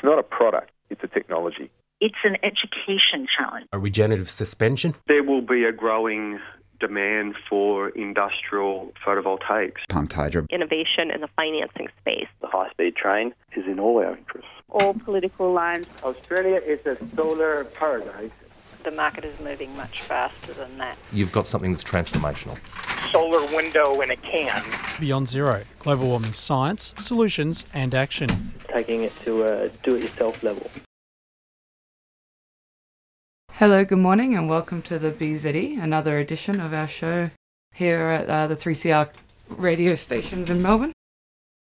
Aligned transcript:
It's 0.00 0.06
not 0.06 0.18
a 0.18 0.22
product, 0.22 0.70
it's 0.88 1.04
a 1.04 1.08
technology. 1.08 1.70
It's 2.00 2.24
an 2.24 2.38
education 2.42 3.26
challenge. 3.26 3.66
A 3.70 3.78
regenerative 3.78 4.30
suspension. 4.30 4.94
There 5.08 5.22
will 5.22 5.42
be 5.42 5.64
a 5.64 5.72
growing 5.72 6.40
demand 6.78 7.34
for 7.46 7.90
industrial 7.90 8.94
photovoltaics. 9.04 9.80
Pumped 9.90 10.14
hydro. 10.14 10.46
Innovation 10.48 11.10
in 11.10 11.20
the 11.20 11.28
financing 11.36 11.88
space. 12.00 12.28
The 12.40 12.46
high 12.46 12.70
speed 12.70 12.96
train 12.96 13.34
is 13.54 13.66
in 13.66 13.78
all 13.78 13.98
our 13.98 14.16
interests. 14.16 14.48
All 14.70 14.94
political 14.94 15.52
lines. 15.52 15.86
Australia 16.02 16.62
is 16.64 16.86
a 16.86 16.96
solar 17.14 17.64
paradise. 17.64 18.30
The 18.82 18.90
market 18.90 19.26
is 19.26 19.38
moving 19.40 19.76
much 19.76 20.00
faster 20.00 20.54
than 20.54 20.78
that. 20.78 20.96
You've 21.12 21.32
got 21.32 21.46
something 21.46 21.70
that's 21.70 21.84
transformational. 21.84 22.58
Solar 23.12 23.44
window 23.54 24.00
in 24.00 24.10
a 24.10 24.16
can. 24.16 24.64
Beyond 24.98 25.28
Zero 25.28 25.64
Global 25.80 26.06
Warming 26.06 26.32
Science, 26.32 26.94
Solutions 26.96 27.64
and 27.74 27.94
Action. 27.94 28.28
Taking 28.74 29.02
it 29.02 29.14
to 29.20 29.42
a 29.42 29.68
do 29.68 29.96
it 29.96 30.02
yourself 30.02 30.42
level. 30.42 30.70
Hello, 33.52 33.84
good 33.84 33.98
morning, 33.98 34.34
and 34.34 34.48
welcome 34.48 34.80
to 34.82 34.98
the 34.98 35.10
BZE, 35.10 35.78
another 35.82 36.18
edition 36.18 36.58
of 36.58 36.72
our 36.72 36.88
show 36.88 37.28
here 37.74 38.00
at 38.00 38.30
uh, 38.30 38.46
the 38.46 38.56
3CR 38.56 39.12
radio 39.50 39.94
stations 39.94 40.48
in 40.48 40.62
Melbourne. 40.62 40.92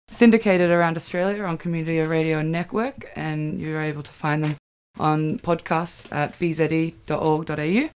Syndicated 0.10 0.70
around 0.70 0.98
Australia 0.98 1.44
on 1.46 1.58
Community 1.58 2.00
Radio 2.00 2.42
Network, 2.42 3.10
and 3.16 3.62
you're 3.62 3.82
able 3.82 4.04
to 4.04 4.12
find 4.12 4.44
them 4.44 4.58
on 5.00 5.40
podcasts 5.40 6.12
at 6.12 6.34
bze.org.au 6.40 7.90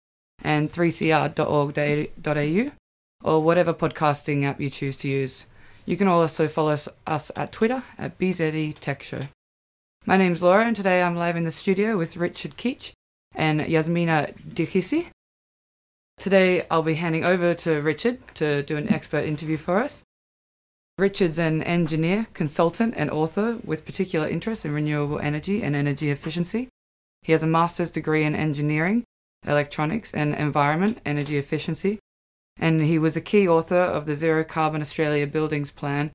and 0.44 0.72
3cr.org.au 0.72 2.70
or 3.24 3.42
whatever 3.42 3.74
podcasting 3.74 4.44
app 4.44 4.60
you 4.60 4.70
choose 4.70 4.96
to 4.98 5.08
use. 5.08 5.44
You 5.86 5.96
can 5.96 6.06
also 6.08 6.48
follow 6.48 6.76
us 7.06 7.30
at 7.34 7.52
Twitter 7.52 7.82
at 7.98 8.18
BZE 8.18 8.74
Tech 8.78 9.02
Show. 9.02 9.20
My 10.06 10.16
name's 10.16 10.42
Laura, 10.42 10.66
and 10.66 10.76
today 10.76 11.02
I'm 11.02 11.16
live 11.16 11.36
in 11.36 11.44
the 11.44 11.50
studio 11.50 11.96
with 11.96 12.16
Richard 12.16 12.56
Keech 12.56 12.92
and 13.34 13.60
Yasmina 13.60 14.34
Dkhissi. 14.48 15.06
Today 16.18 16.62
I'll 16.70 16.82
be 16.82 16.94
handing 16.94 17.24
over 17.24 17.54
to 17.54 17.80
Richard 17.80 18.18
to 18.34 18.62
do 18.62 18.76
an 18.76 18.92
expert 18.92 19.24
interview 19.24 19.56
for 19.56 19.78
us. 19.78 20.04
Richard's 20.98 21.38
an 21.38 21.62
engineer, 21.62 22.26
consultant, 22.34 22.94
and 22.96 23.10
author 23.10 23.58
with 23.64 23.86
particular 23.86 24.28
interest 24.28 24.64
in 24.64 24.74
renewable 24.74 25.20
energy 25.20 25.62
and 25.62 25.76
energy 25.76 26.10
efficiency. 26.10 26.68
He 27.28 27.32
has 27.32 27.42
a 27.42 27.46
master's 27.46 27.90
degree 27.90 28.24
in 28.24 28.34
engineering, 28.34 29.04
electronics, 29.46 30.14
and 30.14 30.34
environment 30.34 31.02
energy 31.04 31.36
efficiency, 31.36 31.98
and 32.58 32.80
he 32.80 32.98
was 32.98 33.18
a 33.18 33.20
key 33.20 33.46
author 33.46 33.76
of 33.76 34.06
the 34.06 34.14
Zero 34.14 34.44
Carbon 34.44 34.80
Australia 34.80 35.26
Buildings 35.26 35.70
Plan 35.70 36.10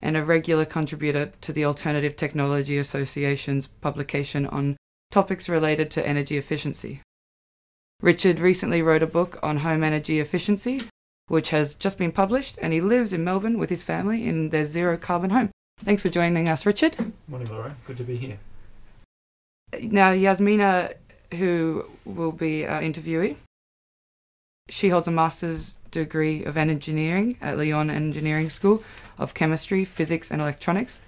and 0.00 0.16
a 0.16 0.22
regular 0.22 0.64
contributor 0.64 1.32
to 1.40 1.52
the 1.52 1.64
Alternative 1.64 2.14
Technology 2.14 2.78
Association's 2.78 3.66
publication 3.66 4.46
on 4.46 4.76
topics 5.10 5.48
related 5.48 5.90
to 5.90 6.06
energy 6.06 6.36
efficiency. 6.36 7.00
Richard 8.00 8.38
recently 8.38 8.82
wrote 8.82 9.02
a 9.02 9.08
book 9.08 9.40
on 9.42 9.58
home 9.66 9.82
energy 9.82 10.20
efficiency, 10.20 10.82
which 11.26 11.50
has 11.50 11.74
just 11.74 11.98
been 11.98 12.12
published, 12.12 12.56
and 12.62 12.72
he 12.72 12.80
lives 12.80 13.12
in 13.12 13.24
Melbourne 13.24 13.58
with 13.58 13.70
his 13.70 13.82
family 13.82 14.28
in 14.28 14.50
their 14.50 14.64
zero 14.64 14.96
carbon 14.96 15.30
home. 15.30 15.50
Thanks 15.78 16.04
for 16.04 16.08
joining 16.08 16.48
us, 16.48 16.64
Richard. 16.64 16.94
Morning, 17.26 17.48
Laura. 17.50 17.74
Good 17.84 17.96
to 17.96 18.04
be 18.04 18.14
here. 18.14 18.38
Now, 19.80 20.10
Yasmina, 20.10 20.94
who 21.38 21.86
will 22.04 22.32
be 22.32 22.66
our 22.66 22.80
interviewee, 22.80 23.36
she 24.68 24.90
holds 24.90 25.08
a 25.08 25.10
master's 25.10 25.76
degree 25.90 26.44
of 26.44 26.56
engineering 26.56 27.36
at 27.40 27.56
Lyon 27.56 27.90
Engineering 27.90 28.50
School 28.50 28.82
of 29.18 29.34
Chemistry, 29.34 29.84
Physics, 29.84 30.30
and 30.30 30.40
Electronics, 30.40 31.00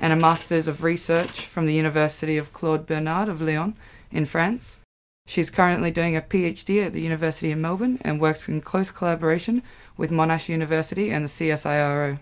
and 0.00 0.12
a 0.12 0.16
master's 0.16 0.68
of 0.68 0.82
research 0.82 1.46
from 1.46 1.66
the 1.66 1.74
University 1.74 2.36
of 2.36 2.52
Claude 2.52 2.86
Bernard 2.86 3.28
of 3.28 3.40
Lyon 3.40 3.74
in 4.10 4.24
France. 4.24 4.78
She's 5.26 5.50
currently 5.50 5.90
doing 5.90 6.16
a 6.16 6.20
PhD 6.20 6.86
at 6.86 6.92
the 6.92 7.00
University 7.00 7.50
of 7.50 7.58
Melbourne 7.58 7.98
and 8.02 8.20
works 8.20 8.48
in 8.48 8.60
close 8.60 8.90
collaboration 8.90 9.62
with 9.96 10.10
Monash 10.10 10.48
University 10.48 11.10
and 11.10 11.24
the 11.24 11.28
CSIRO. 11.28 12.18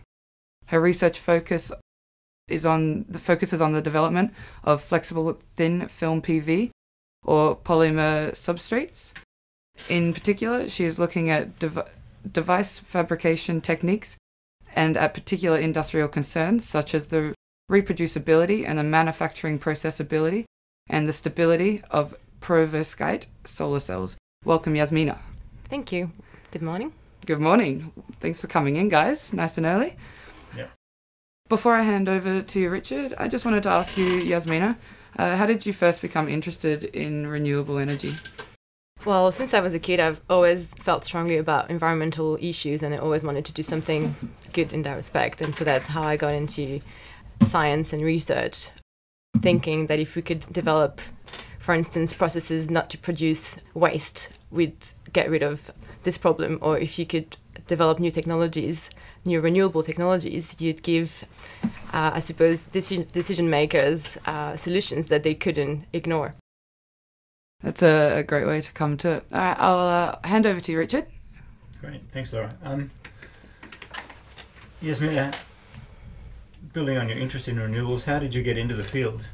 Her 0.67 0.81
research 0.81 1.19
focus 1.19 1.71
is 2.49 2.67
on 2.67 3.05
the 3.09 3.19
focuses 3.19 3.63
on 3.63 3.73
the 3.73 3.83
development 3.83 4.33
of 4.63 4.83
flexible 4.83 5.39
thin 5.57 5.89
film 5.89 6.21
PV 6.21 6.71
or 7.25 7.57
polymer 7.57 8.33
substrates. 8.33 9.15
In 9.89 10.13
particular, 10.13 10.69
she 10.69 10.85
is 10.85 10.99
looking 10.99 11.31
at 11.31 11.59
dev- 11.59 11.89
device 12.31 12.79
fabrication 12.79 13.61
techniques 13.61 14.17
and 14.75 14.97
at 14.97 15.15
particular 15.15 15.59
industrial 15.59 16.09
concerns 16.09 16.69
such 16.69 16.95
as 16.95 17.09
the 17.09 17.35
reproducibility 17.71 18.69
and 18.69 18.79
the 18.79 18.83
manufacturing 18.83 19.59
processability 19.59 20.45
and 20.89 21.09
the 21.09 21.13
stability 21.13 21.83
of 21.91 22.15
perovskite 22.41 23.27
solar 23.45 23.81
cells. 23.81 24.19
Welcome, 24.45 24.75
Yasmina. 24.75 25.19
Thank 25.69 25.93
you. 25.93 26.13
Good 26.51 26.63
morning. 26.63 26.93
Good 27.25 27.41
morning. 27.41 27.93
Thanks 28.21 28.41
for 28.41 28.49
coming 28.49 28.77
in, 28.77 28.91
guys. 28.91 29.33
Nice 29.33 29.57
and 29.57 29.67
early. 29.67 29.97
Before 31.51 31.75
I 31.75 31.83
hand 31.83 32.09
over 32.09 32.41
to 32.41 32.71
Richard, 32.71 33.13
I 33.19 33.29
just 33.29 33.45
wanted 33.45 33.65
to 33.65 33.69
ask 33.69 33.99
you, 33.99 34.19
Yasmina, 34.23 34.79
uh, 35.19 35.37
how 35.37 35.45
did 35.45 35.67
you 35.67 35.75
first 35.75 36.01
become 36.01 36.27
interested 36.27 36.85
in 36.85 37.27
renewable 37.27 37.77
energy? 37.77 38.13
Well, 39.05 39.31
since 39.31 39.53
I 39.53 39.61
was 39.61 39.75
a 39.75 39.79
kid, 39.79 40.01
I've 40.01 40.23
always 40.31 40.73
felt 40.73 41.05
strongly 41.05 41.37
about 41.37 41.69
environmental 41.69 42.39
issues 42.41 42.83
and 42.83 42.95
I 42.95 42.97
always 42.97 43.25
wanted 43.25 43.45
to 43.45 43.53
do 43.53 43.63
something 43.63 44.15
good 44.55 44.73
in 44.73 44.85
that 44.85 44.95
respect. 44.95 45.43
And 45.43 45.55
so 45.55 45.65
that's 45.65 45.87
how 45.87 46.03
I 46.03 46.17
got 46.17 46.33
into 46.33 46.81
science 47.45 47.93
and 47.93 48.01
research, 48.01 48.71
thinking 49.37 49.89
that 49.89 50.01
if 50.01 50.17
we 50.17 50.23
could 50.23 50.51
develop, 50.51 50.99
for 51.59 51.75
instance, 51.75 52.15
processes 52.15 52.71
not 52.71 52.89
to 52.89 52.97
produce 52.97 53.61
waste, 53.75 54.31
we'd 54.51 54.89
get 55.13 55.29
rid 55.29 55.43
of 55.43 55.71
this 56.05 56.17
problem. 56.17 56.59
Or 56.63 56.79
if 56.79 56.99
you 56.99 57.05
could 57.05 57.37
develop 57.67 57.99
new 57.99 58.11
technologies, 58.11 58.91
new 59.25 59.41
renewable 59.41 59.83
technologies, 59.83 60.61
you'd 60.61 60.83
give, 60.83 61.25
uh, 61.93 62.13
I 62.15 62.21
suppose, 62.21 62.67
decision, 62.67 63.07
decision 63.13 63.51
makers 63.51 64.19
uh, 64.27 64.57
solutions 64.57 65.09
that 65.09 65.23
they 65.23 65.35
couldn't 65.35 65.87
ignore. 65.93 66.35
That's 67.63 67.83
a, 67.83 68.19
a, 68.19 68.23
great 68.23 68.47
way 68.47 68.61
to 68.61 68.73
come 68.73 68.97
to 68.99 69.13
it. 69.13 69.25
All 69.33 69.41
right, 69.41 69.57
I'll 69.59 69.79
uh, 69.79 70.19
hand 70.29 70.47
over 70.47 70.61
to 70.61 70.73
you, 70.73 70.79
Richard. 70.79 71.07
Great, 71.81 72.03
thanks, 72.13 72.33
Laura. 72.33 72.55
Um, 72.63 72.91
Yasmina, 74.83 75.35
building 76.75 76.99
on 76.99 77.09
your 77.09 77.17
interest 77.17 77.49
in 77.49 77.57
renewables, 77.57 78.05
how 78.05 78.19
did 78.19 78.35
you 78.35 78.43
get 78.43 78.59
into 78.59 78.75
the 78.75 78.83
field? 78.83 79.25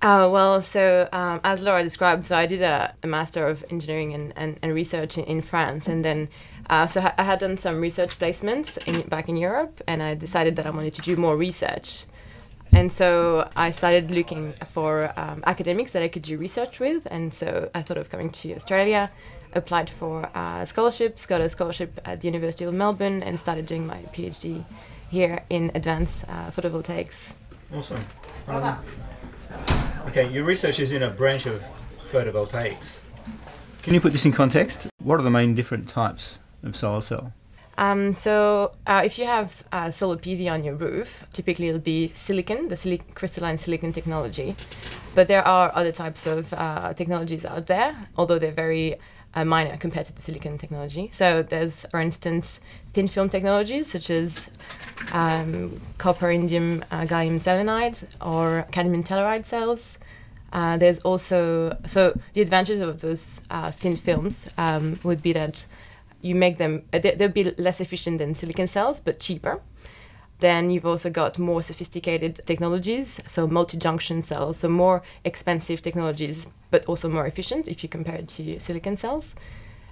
Uh, 0.00 0.28
well, 0.30 0.62
so 0.62 1.08
um, 1.12 1.40
as 1.42 1.60
Laura 1.60 1.82
described, 1.82 2.24
so 2.24 2.36
I 2.36 2.46
did 2.46 2.62
a, 2.62 2.94
a 3.02 3.06
Master 3.08 3.46
of 3.46 3.64
Engineering 3.68 4.14
and, 4.14 4.32
and, 4.36 4.56
and 4.62 4.72
Research 4.72 5.18
in, 5.18 5.24
in, 5.24 5.40
France, 5.40 5.88
and 5.88 6.04
then 6.04 6.28
uh, 6.70 6.86
so 6.86 7.00
I 7.18 7.24
had 7.24 7.40
done 7.40 7.56
some 7.56 7.80
research 7.80 8.16
placements 8.16 8.78
in, 8.86 9.08
back 9.08 9.28
in 9.28 9.36
Europe, 9.36 9.82
and 9.88 10.00
I 10.00 10.14
decided 10.14 10.54
that 10.56 10.66
I 10.66 10.70
wanted 10.70 10.94
to 10.94 11.02
do 11.02 11.16
more 11.16 11.36
research. 11.36 12.04
And 12.70 12.92
so 12.92 13.48
I 13.56 13.72
started 13.72 14.10
looking 14.12 14.52
for 14.66 15.12
um, 15.16 15.42
academics 15.46 15.92
that 15.92 16.02
I 16.02 16.08
could 16.08 16.22
do 16.22 16.38
research 16.38 16.78
with, 16.78 17.08
and 17.10 17.34
so 17.34 17.68
I 17.74 17.82
thought 17.82 17.96
of 17.96 18.08
coming 18.08 18.30
to 18.30 18.54
Australia, 18.54 19.10
applied 19.54 19.90
for 19.90 20.30
uh, 20.32 20.64
scholarships, 20.64 21.26
got 21.26 21.40
a 21.40 21.48
scholarship 21.48 21.98
at 22.04 22.20
the 22.20 22.28
University 22.28 22.64
of 22.64 22.74
Melbourne, 22.74 23.24
and 23.24 23.40
started 23.40 23.66
doing 23.66 23.84
my 23.84 24.02
PhD 24.12 24.64
here 25.10 25.42
in 25.50 25.72
advanced 25.74 26.24
uh, 26.28 26.50
photovoltaics. 26.50 27.32
Awesome. 27.74 27.98
Um, 28.46 28.78
okay, 30.08 30.30
your 30.30 30.44
research 30.44 30.80
is 30.80 30.92
in 30.92 31.02
a 31.02 31.10
branch 31.10 31.44
of 31.46 31.62
photovoltaics. 32.10 33.00
Can 33.82 33.92
you 33.92 34.00
put 34.00 34.12
this 34.12 34.24
in 34.24 34.32
context? 34.32 34.88
What 35.02 35.20
are 35.20 35.22
the 35.22 35.30
main 35.30 35.54
different 35.54 35.88
types 35.88 36.38
of 36.62 36.74
solar 36.74 37.02
cell? 37.02 37.32
Um, 37.76 38.12
so 38.12 38.72
uh, 38.86 39.02
if 39.04 39.18
you 39.18 39.26
have 39.26 39.62
uh, 39.70 39.90
solar 39.90 40.16
PV 40.16 40.50
on 40.50 40.64
your 40.64 40.74
roof, 40.74 41.24
typically 41.32 41.68
it'll 41.68 41.80
be 41.80 42.08
silicon, 42.14 42.68
the 42.68 42.74
silic- 42.74 43.14
crystalline 43.14 43.58
silicon 43.58 43.92
technology. 43.92 44.56
But 45.14 45.28
there 45.28 45.46
are 45.46 45.70
other 45.74 45.92
types 45.92 46.26
of 46.26 46.52
uh, 46.54 46.94
technologies 46.94 47.44
out 47.44 47.66
there, 47.66 47.94
although 48.16 48.38
they're 48.38 48.50
very 48.50 48.96
minor 49.44 49.76
compared 49.76 50.06
to 50.06 50.14
the 50.14 50.22
silicon 50.22 50.58
technology. 50.58 51.08
So 51.12 51.42
there's, 51.42 51.86
for 51.86 52.00
instance, 52.00 52.60
thin 52.92 53.08
film 53.08 53.28
technologies 53.28 53.90
such 53.90 54.10
as 54.10 54.48
um, 55.12 55.80
copper, 55.98 56.28
indium, 56.28 56.82
uh, 56.90 57.02
gallium 57.02 57.40
selenide, 57.40 58.04
or 58.20 58.66
cadmium 58.70 59.04
telluride 59.04 59.46
cells. 59.46 59.98
Uh, 60.52 60.76
there's 60.78 60.98
also 61.00 61.76
so 61.86 62.18
the 62.32 62.40
advantages 62.40 62.80
of 62.80 63.00
those 63.00 63.42
uh, 63.50 63.70
thin 63.70 63.96
films 63.96 64.48
um, 64.56 64.98
would 65.04 65.22
be 65.22 65.32
that 65.32 65.66
you 66.22 66.34
make 66.34 66.56
them 66.56 66.82
uh, 66.92 66.98
they'll 66.98 67.28
be 67.28 67.44
less 67.58 67.80
efficient 67.80 68.18
than 68.18 68.34
silicon 68.34 68.66
cells 68.66 69.00
but 69.00 69.18
cheaper. 69.18 69.60
Then 70.40 70.70
you've 70.70 70.86
also 70.86 71.10
got 71.10 71.38
more 71.38 71.62
sophisticated 71.62 72.40
technologies, 72.46 73.20
so 73.26 73.46
multi-junction 73.46 74.22
cells, 74.22 74.58
so 74.58 74.68
more 74.68 75.02
expensive 75.24 75.82
technologies, 75.82 76.46
but 76.70 76.84
also 76.86 77.08
more 77.08 77.26
efficient 77.26 77.66
if 77.66 77.82
you 77.82 77.88
compare 77.88 78.16
it 78.16 78.28
to 78.28 78.60
silicon 78.60 78.96
cells. 78.96 79.34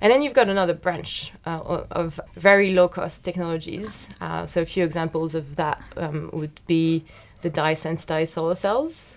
And 0.00 0.12
then 0.12 0.22
you've 0.22 0.34
got 0.34 0.48
another 0.48 0.74
branch 0.74 1.32
uh, 1.46 1.84
of 1.90 2.20
very 2.34 2.74
low 2.74 2.86
cost 2.86 3.24
technologies. 3.24 4.08
Uh, 4.20 4.46
so, 4.46 4.60
a 4.60 4.66
few 4.66 4.84
examples 4.84 5.34
of 5.34 5.56
that 5.56 5.82
um, 5.96 6.30
would 6.32 6.60
be 6.66 7.04
the 7.40 7.50
dye 7.50 7.74
sensitized 7.74 8.34
solar 8.34 8.54
cells, 8.54 9.16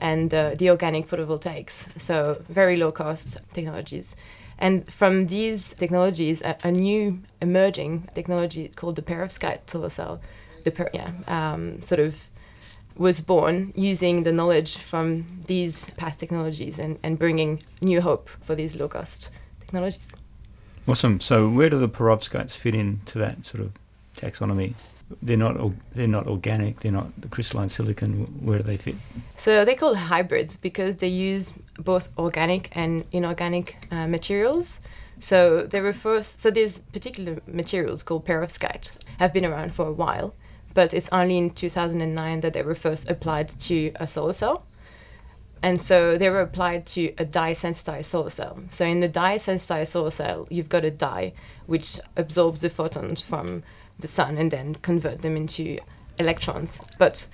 and 0.00 0.32
uh, 0.32 0.54
the 0.56 0.70
organic 0.70 1.06
photovoltaics. 1.06 2.00
So 2.00 2.42
very 2.48 2.76
low 2.76 2.92
cost 2.92 3.38
technologies. 3.52 4.16
And 4.58 4.90
from 4.92 5.26
these 5.26 5.72
technologies, 5.74 6.42
a, 6.42 6.56
a 6.64 6.72
new 6.72 7.20
emerging 7.40 8.08
technology 8.14 8.68
called 8.68 8.96
the 8.96 9.02
perovskite 9.02 9.70
solar 9.70 9.90
cell, 9.90 10.20
the 10.64 10.70
per- 10.70 10.90
yeah, 10.92 11.12
um, 11.26 11.82
sort 11.82 12.00
of 12.00 12.28
was 12.96 13.20
born 13.20 13.72
using 13.74 14.24
the 14.24 14.32
knowledge 14.32 14.76
from 14.76 15.40
these 15.46 15.90
past 15.94 16.18
technologies 16.18 16.78
and, 16.78 16.98
and 17.02 17.18
bringing 17.18 17.62
new 17.80 18.00
hope 18.00 18.28
for 18.28 18.54
these 18.54 18.76
low 18.76 18.88
cost 18.88 19.30
technologies. 19.58 20.08
Awesome. 20.86 21.20
So 21.20 21.48
where 21.48 21.70
do 21.70 21.78
the 21.78 21.88
perovskites 21.88 22.56
fit 22.56 22.74
into 22.74 23.18
that 23.18 23.46
sort 23.46 23.62
of 23.62 23.72
taxonomy? 24.16 24.74
They're 25.22 25.36
not. 25.36 25.56
They're 25.94 26.06
not 26.06 26.26
organic. 26.28 26.80
They're 26.80 26.92
not 26.92 27.08
the 27.20 27.28
crystalline 27.28 27.68
silicon. 27.68 28.26
Where 28.44 28.58
do 28.58 28.64
they 28.64 28.76
fit? 28.76 28.94
So 29.36 29.64
they 29.64 29.74
call 29.74 29.94
hybrids 29.94 30.56
because 30.56 30.98
they 30.98 31.08
use 31.08 31.52
both 31.78 32.12
organic 32.16 32.68
and 32.76 33.04
inorganic 33.10 33.86
uh, 33.90 34.06
materials. 34.06 34.80
So 35.18 35.66
they 35.66 35.80
refer. 35.80 36.22
So 36.22 36.50
these 36.50 36.78
particular 36.78 37.38
materials 37.46 38.02
called 38.04 38.24
perovskite 38.24 38.92
have 39.18 39.32
been 39.32 39.44
around 39.44 39.74
for 39.74 39.86
a 39.88 39.92
while, 39.92 40.34
but 40.74 40.94
it's 40.94 41.12
only 41.12 41.38
in 41.38 41.50
2009 41.50 42.40
that 42.40 42.52
they 42.52 42.62
were 42.62 42.74
first 42.74 43.10
applied 43.10 43.48
to 43.48 43.92
a 43.96 44.06
solar 44.06 44.32
cell. 44.32 44.64
And 45.62 45.80
so 45.80 46.16
they 46.16 46.30
were 46.30 46.40
applied 46.40 46.86
to 46.86 47.12
a 47.18 47.24
dye 47.24 47.52
sensitized 47.52 48.10
solar 48.10 48.30
cell. 48.30 48.58
So 48.70 48.86
in 48.86 49.00
the 49.00 49.08
dye 49.08 49.36
sensitized 49.36 49.92
solar 49.92 50.10
cell, 50.10 50.46
you've 50.50 50.70
got 50.70 50.84
a 50.84 50.90
dye 50.90 51.32
which 51.66 51.98
absorbs 52.16 52.62
the 52.62 52.70
photons 52.70 53.20
from 53.20 53.62
the 53.98 54.08
sun 54.08 54.38
and 54.38 54.50
then 54.50 54.76
convert 54.76 55.20
them 55.20 55.36
into 55.36 55.78
electrons. 56.18 56.80
But 56.98 57.28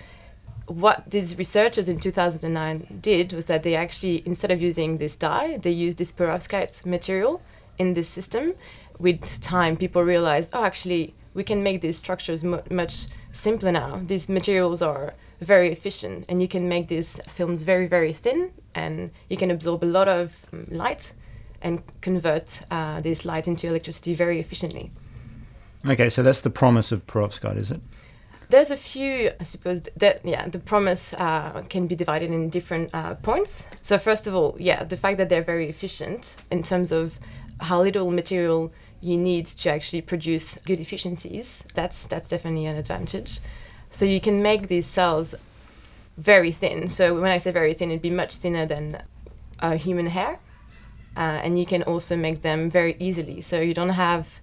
what 0.67 1.05
these 1.09 1.39
researchers 1.39 1.89
in 1.89 2.01
2009 2.01 2.99
did 3.01 3.33
was 3.33 3.47
that 3.47 3.63
they 3.63 3.77
actually, 3.77 4.23
instead 4.27 4.51
of 4.51 4.61
using 4.61 4.99
this 4.99 5.15
dye, 5.15 5.59
they 5.59 5.71
used 5.71 5.99
this 5.99 6.11
perovskite 6.13 6.85
material 6.85 7.41
in 7.79 7.95
this 7.95 8.09
system. 8.09 8.55
With 8.99 9.41
time, 9.41 9.77
people 9.77 10.03
realized, 10.03 10.51
oh, 10.55 10.65
actually, 10.65 11.15
we 11.37 11.45
can 11.45 11.63
make 11.63 11.83
these 11.83 11.99
structures 11.99 12.43
mu- 12.43 12.63
much 12.71 13.07
simpler 13.33 13.71
now. 13.71 14.01
These 14.07 14.29
materials 14.29 14.81
are 14.83 15.15
very 15.41 15.71
efficient, 15.71 16.25
and 16.29 16.41
you 16.41 16.49
can 16.49 16.69
make 16.69 16.89
these 16.89 17.21
films 17.29 17.63
very, 17.63 17.87
very 17.87 18.13
thin, 18.13 18.51
and 18.75 19.11
you 19.29 19.37
can 19.37 19.51
absorb 19.51 19.85
a 19.85 19.91
lot 19.99 20.09
of 20.09 20.43
um, 20.53 20.67
light 20.71 21.13
and 21.61 21.83
convert 22.01 22.63
uh, 22.71 23.01
this 23.03 23.25
light 23.25 23.47
into 23.47 23.67
electricity 23.67 24.15
very 24.15 24.41
efficiently. 24.41 24.91
Okay, 25.87 26.09
so 26.09 26.23
that's 26.23 26.41
the 26.41 26.51
promise 26.51 26.91
of 26.91 27.07
perovskite, 27.07 27.59
is 27.59 27.71
it? 27.71 27.81
There's 28.49 28.71
a 28.71 28.77
few, 28.77 29.31
I 29.41 29.45
suppose, 29.45 29.83
that 29.97 30.25
yeah, 30.25 30.49
the 30.49 30.59
promise 30.59 31.15
uh, 31.15 31.65
can 31.69 31.87
be 31.87 31.97
divided 31.97 32.31
in 32.31 32.49
different 32.49 32.95
uh, 32.95 33.17
points. 33.17 33.67
So 33.83 33.99
first 33.99 34.27
of 34.27 34.35
all, 34.35 34.57
yeah, 34.59 34.85
the 34.85 34.97
fact 34.97 35.19
that 35.19 35.29
they're 35.29 35.43
very 35.43 35.69
efficient 35.69 36.37
in 36.51 36.63
terms 36.63 36.93
of 36.93 37.19
how 37.61 37.83
little 37.83 38.11
material 38.11 38.73
you 39.07 39.17
need 39.17 39.47
to 39.47 39.71
actually 39.71 40.03
produce 40.03 40.61
good 40.63 40.81
efficiencies. 40.81 41.65
That's 41.75 42.07
that's 42.07 42.29
definitely 42.29 42.67
an 42.67 42.77
advantage. 42.77 43.39
So 43.91 44.05
you 44.05 44.21
can 44.21 44.43
make 44.43 44.67
these 44.67 44.87
cells 44.87 45.35
very 46.19 46.51
thin. 46.51 46.89
So 46.89 47.21
when 47.21 47.31
I 47.31 47.37
say 47.37 47.53
very 47.53 47.75
thin, 47.75 47.91
it'd 47.91 48.03
be 48.03 48.11
much 48.11 48.37
thinner 48.37 48.67
than 48.67 48.99
a 49.61 49.77
human 49.77 50.09
hair, 50.09 50.39
uh, 51.17 51.45
and 51.45 51.59
you 51.59 51.67
can 51.67 51.83
also 51.85 52.17
make 52.17 52.43
them 52.43 52.69
very 52.69 52.97
easily. 52.99 53.41
So 53.41 53.61
you 53.61 53.75
don't 53.75 53.97
have 54.09 54.41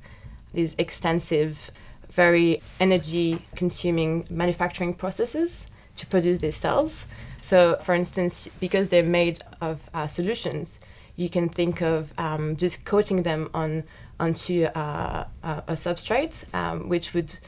these 0.54 0.76
extensive, 0.78 1.70
very 2.10 2.62
energy 2.80 3.40
consuming 3.56 4.26
manufacturing 4.30 4.94
processes 4.94 5.68
to 5.98 6.08
produce 6.08 6.40
these 6.40 6.56
cells. 6.56 7.06
So, 7.42 7.76
for 7.82 7.94
instance, 7.94 8.48
because 8.62 8.88
they're 8.88 9.04
made 9.04 9.40
of 9.60 9.90
uh, 9.94 10.08
solutions, 10.08 10.80
you 11.16 11.30
can 11.30 11.50
think 11.50 11.82
of 11.82 12.14
um, 12.18 12.56
just 12.56 12.86
coating 12.86 13.24
them 13.24 13.50
on 13.54 13.84
onto 14.20 14.64
uh, 14.64 15.26
a, 15.44 15.64
a 15.68 15.74
substrate, 15.74 16.46
um, 16.54 16.90
which 16.90 17.14
would 17.14 17.40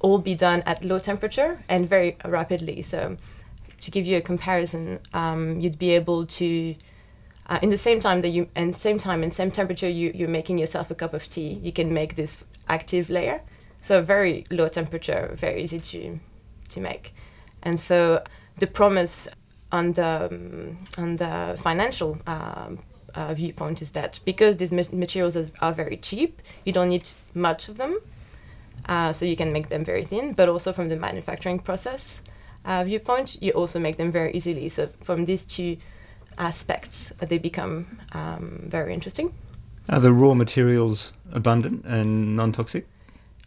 all 0.00 0.18
be 0.18 0.34
done 0.34 0.62
at 0.66 0.84
low 0.84 0.98
temperature 0.98 1.62
and 1.68 1.88
very 1.88 2.16
rapidly. 2.24 2.82
So, 2.82 3.16
to 3.80 3.90
give 3.90 4.06
you 4.06 4.16
a 4.16 4.20
comparison, 4.20 5.00
um, 5.12 5.60
you'd 5.60 5.78
be 5.78 5.90
able 5.90 6.26
to 6.26 6.74
uh, 7.46 7.58
in 7.62 7.70
the 7.70 7.76
same 7.76 8.00
time 8.00 8.20
that 8.22 8.28
you 8.28 8.48
and 8.54 8.74
same 8.74 8.98
time 8.98 9.22
and 9.22 9.32
same 9.32 9.50
temperature 9.50 9.88
you, 9.88 10.12
you're 10.14 10.28
making 10.28 10.58
yourself 10.58 10.90
a 10.90 10.94
cup 10.94 11.14
of 11.14 11.28
tea 11.28 11.60
you 11.62 11.72
can 11.72 11.92
make 11.92 12.16
this 12.16 12.42
active 12.68 13.10
layer 13.10 13.42
so 13.80 14.00
very 14.00 14.44
low 14.50 14.68
temperature 14.68 15.30
very 15.34 15.62
easy 15.62 15.78
to 15.78 16.18
to 16.68 16.80
make 16.80 17.14
and 17.62 17.78
so 17.78 18.22
the 18.58 18.66
promise 18.66 19.28
on 19.72 19.92
the 19.92 20.26
um, 20.26 20.78
on 20.96 21.16
the 21.16 21.56
financial 21.58 22.18
um, 22.26 22.78
uh, 23.14 23.34
viewpoint 23.34 23.80
is 23.82 23.92
that 23.92 24.20
because 24.24 24.56
these 24.56 24.72
ma- 24.72 24.98
materials 24.98 25.36
are, 25.36 25.48
are 25.60 25.72
very 25.72 25.96
cheap 25.96 26.40
you 26.64 26.72
don't 26.72 26.88
need 26.88 27.08
much 27.34 27.68
of 27.68 27.76
them 27.76 27.98
uh, 28.88 29.12
so 29.12 29.24
you 29.24 29.36
can 29.36 29.52
make 29.52 29.68
them 29.68 29.84
very 29.84 30.04
thin 30.04 30.32
but 30.32 30.48
also 30.48 30.72
from 30.72 30.88
the 30.88 30.96
manufacturing 30.96 31.58
process 31.58 32.20
uh, 32.64 32.82
viewpoint 32.84 33.40
you 33.42 33.52
also 33.52 33.78
make 33.78 33.96
them 33.96 34.10
very 34.10 34.32
easily 34.32 34.68
so 34.68 34.88
from 35.02 35.24
these 35.24 35.44
two 35.44 35.76
aspects, 36.38 37.10
they 37.18 37.38
become 37.38 37.86
um, 38.12 38.64
very 38.66 38.94
interesting. 38.94 39.32
Are 39.88 40.00
the 40.00 40.12
raw 40.12 40.34
materials 40.34 41.12
abundant 41.32 41.84
and 41.84 42.36
non-toxic? 42.36 42.86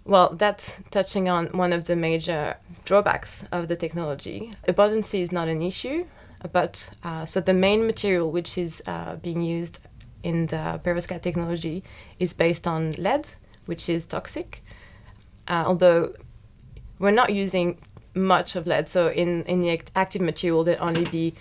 Well, 0.05 0.35
that's 0.35 0.81
touching 0.91 1.27
on 1.27 1.47
one 1.47 1.73
of 1.73 1.85
the 1.85 1.95
major 1.95 2.55
drawbacks 2.85 3.43
of 3.51 3.67
the 3.67 3.75
technology. 3.75 4.53
Abundancy 4.67 5.19
is 5.19 5.31
not 5.31 5.47
an 5.47 5.61
issue, 5.61 6.05
but 6.51 6.89
uh, 7.03 7.25
so 7.25 7.41
the 7.41 7.53
main 7.53 7.85
material 7.85 8.31
which 8.31 8.57
is 8.57 8.81
uh, 8.87 9.15
being 9.17 9.41
used 9.41 9.87
in 10.23 10.47
the 10.47 10.79
perovskite 10.83 11.21
technology 11.21 11.83
is 12.19 12.33
based 12.33 12.67
on 12.67 12.91
lead, 12.93 13.27
which 13.65 13.89
is 13.89 14.05
toxic. 14.05 14.63
Uh, 15.47 15.63
although 15.65 16.13
we're 16.99 17.11
not 17.11 17.33
using 17.33 17.77
much 18.13 18.55
of 18.55 18.67
lead, 18.67 18.89
so 18.89 19.09
in, 19.09 19.43
in 19.43 19.59
the 19.59 19.69
act- 19.69 19.91
active 19.95 20.21
material, 20.21 20.63
there'd 20.63 20.79
only 20.79 21.05
be 21.05 21.33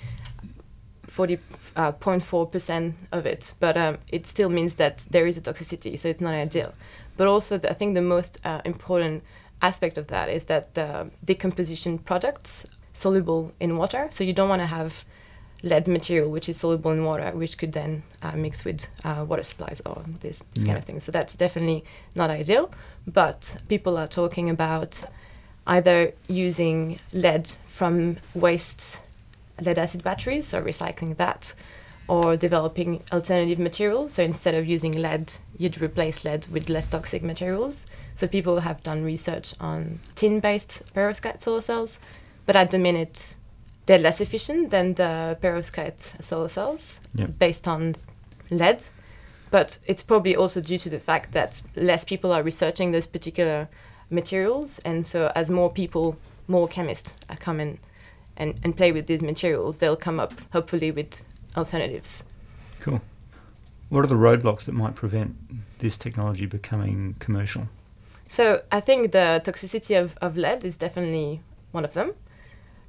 40.4% 1.07 2.93
of 3.13 3.27
it, 3.27 3.55
but 3.59 3.77
um, 3.77 3.99
it 4.13 4.27
still 4.27 4.49
means 4.51 4.75
that 4.77 4.99
there 5.11 5.27
is 5.27 5.37
a 5.39 5.41
toxicity, 5.41 5.99
so 5.99 6.09
it's 6.09 6.21
not 6.21 6.35
ideal. 6.35 6.73
But 7.17 7.27
also, 7.27 7.59
the, 7.59 7.71
I 7.71 7.75
think 7.75 7.95
the 7.95 8.03
most 8.03 8.45
uh, 8.45 8.61
important 8.65 9.25
aspect 9.63 9.97
of 9.97 10.09
that 10.09 10.29
is 10.29 10.45
that 10.45 10.75
the 10.75 11.11
decomposition 11.25 11.99
products 11.99 12.67
soluble 12.97 13.53
in 13.61 13.77
water, 13.77 14.09
so 14.11 14.25
you 14.25 14.33
don't 14.33 14.49
want 14.49 14.63
to 14.63 14.67
have 14.67 15.05
lead 15.63 15.89
material 15.89 16.31
which 16.31 16.49
is 16.49 16.57
soluble 16.57 16.91
in 16.93 17.05
water, 17.05 17.31
which 17.35 17.57
could 17.59 17.73
then 17.73 18.03
uh, 18.23 18.37
mix 18.37 18.65
with 18.65 18.89
uh, 19.05 19.25
water 19.29 19.43
supplies 19.43 19.81
or 19.87 20.05
this, 20.21 20.45
this 20.55 20.65
kind 20.65 20.79
of 20.79 20.85
thing. 20.85 21.01
So 21.01 21.13
that's 21.13 21.35
definitely 21.35 21.85
not 22.15 22.31
ideal. 22.31 22.71
But 23.07 23.57
people 23.69 23.97
are 23.97 24.07
talking 24.07 24.51
about 24.51 25.03
either 25.67 26.13
using 26.29 26.99
lead 27.13 27.49
from 27.67 28.17
waste 28.35 29.01
lead 29.61 29.79
acid 29.79 30.03
batteries, 30.03 30.47
so 30.49 30.63
recycling 30.63 31.17
that, 31.17 31.55
or 32.09 32.37
developing 32.37 33.03
alternative 33.13 33.59
materials. 33.59 34.13
So 34.13 34.23
instead 34.23 34.55
of 34.55 34.67
using 34.67 34.93
lead, 34.93 35.33
you'd 35.59 35.81
replace 35.81 36.25
lead 36.25 36.47
with 36.49 36.69
less 36.69 36.87
toxic 36.87 37.23
materials. 37.23 37.87
So 38.15 38.27
people 38.27 38.61
have 38.61 38.83
done 38.83 39.03
research 39.03 39.55
on 39.61 40.01
tin 40.15 40.41
based 40.41 40.83
perovskite 40.95 41.43
solar 41.43 41.63
cells, 41.63 41.99
but 42.47 42.57
at 42.57 42.71
the 42.71 42.79
minute, 42.79 43.37
they're 43.87 43.99
less 43.99 44.21
efficient 44.21 44.71
than 44.71 44.95
the 44.95 45.39
perovskite 45.43 46.23
solar 46.23 46.49
cells 46.49 47.01
Yep. 47.15 47.39
based 47.39 47.69
on 47.69 47.95
lead. 48.51 48.85
But 49.51 49.79
it's 49.87 50.03
probably 50.03 50.35
also 50.35 50.61
due 50.61 50.79
to 50.79 50.91
the 50.91 50.99
fact 50.99 51.33
that 51.33 51.63
less 51.77 52.05
people 52.05 52.33
are 52.33 52.43
researching 52.43 52.91
those 52.91 53.07
particular 53.07 53.69
materials. 54.11 54.81
And 54.81 55.07
so, 55.07 55.31
as 55.35 55.51
more 55.51 55.71
people, 55.71 56.17
more 56.49 56.67
chemists 56.69 57.13
are 57.31 57.61
in 57.61 57.79
and, 58.37 58.55
and 58.65 58.77
play 58.77 58.93
with 58.93 59.07
these 59.07 59.23
materials, 59.23 59.79
they'll 59.79 59.97
come 59.97 60.21
up 60.21 60.33
hopefully 60.53 60.91
with 60.91 61.25
alternatives. 61.57 62.25
Cool. 62.81 63.01
What 63.89 64.05
are 64.05 64.09
the 64.09 64.15
roadblocks 64.17 64.65
that 64.65 64.73
might 64.73 64.95
prevent 64.95 65.37
this 65.79 65.97
technology 65.97 66.45
becoming 66.47 67.15
commercial? 67.19 67.69
So 68.29 68.63
I 68.73 68.81
think 68.81 69.13
the 69.13 69.41
toxicity 69.45 69.99
of, 69.99 70.19
of 70.21 70.37
lead 70.37 70.65
is 70.65 70.77
definitely 70.77 71.41
one 71.71 71.85
of 71.85 71.95
them. 71.95 72.13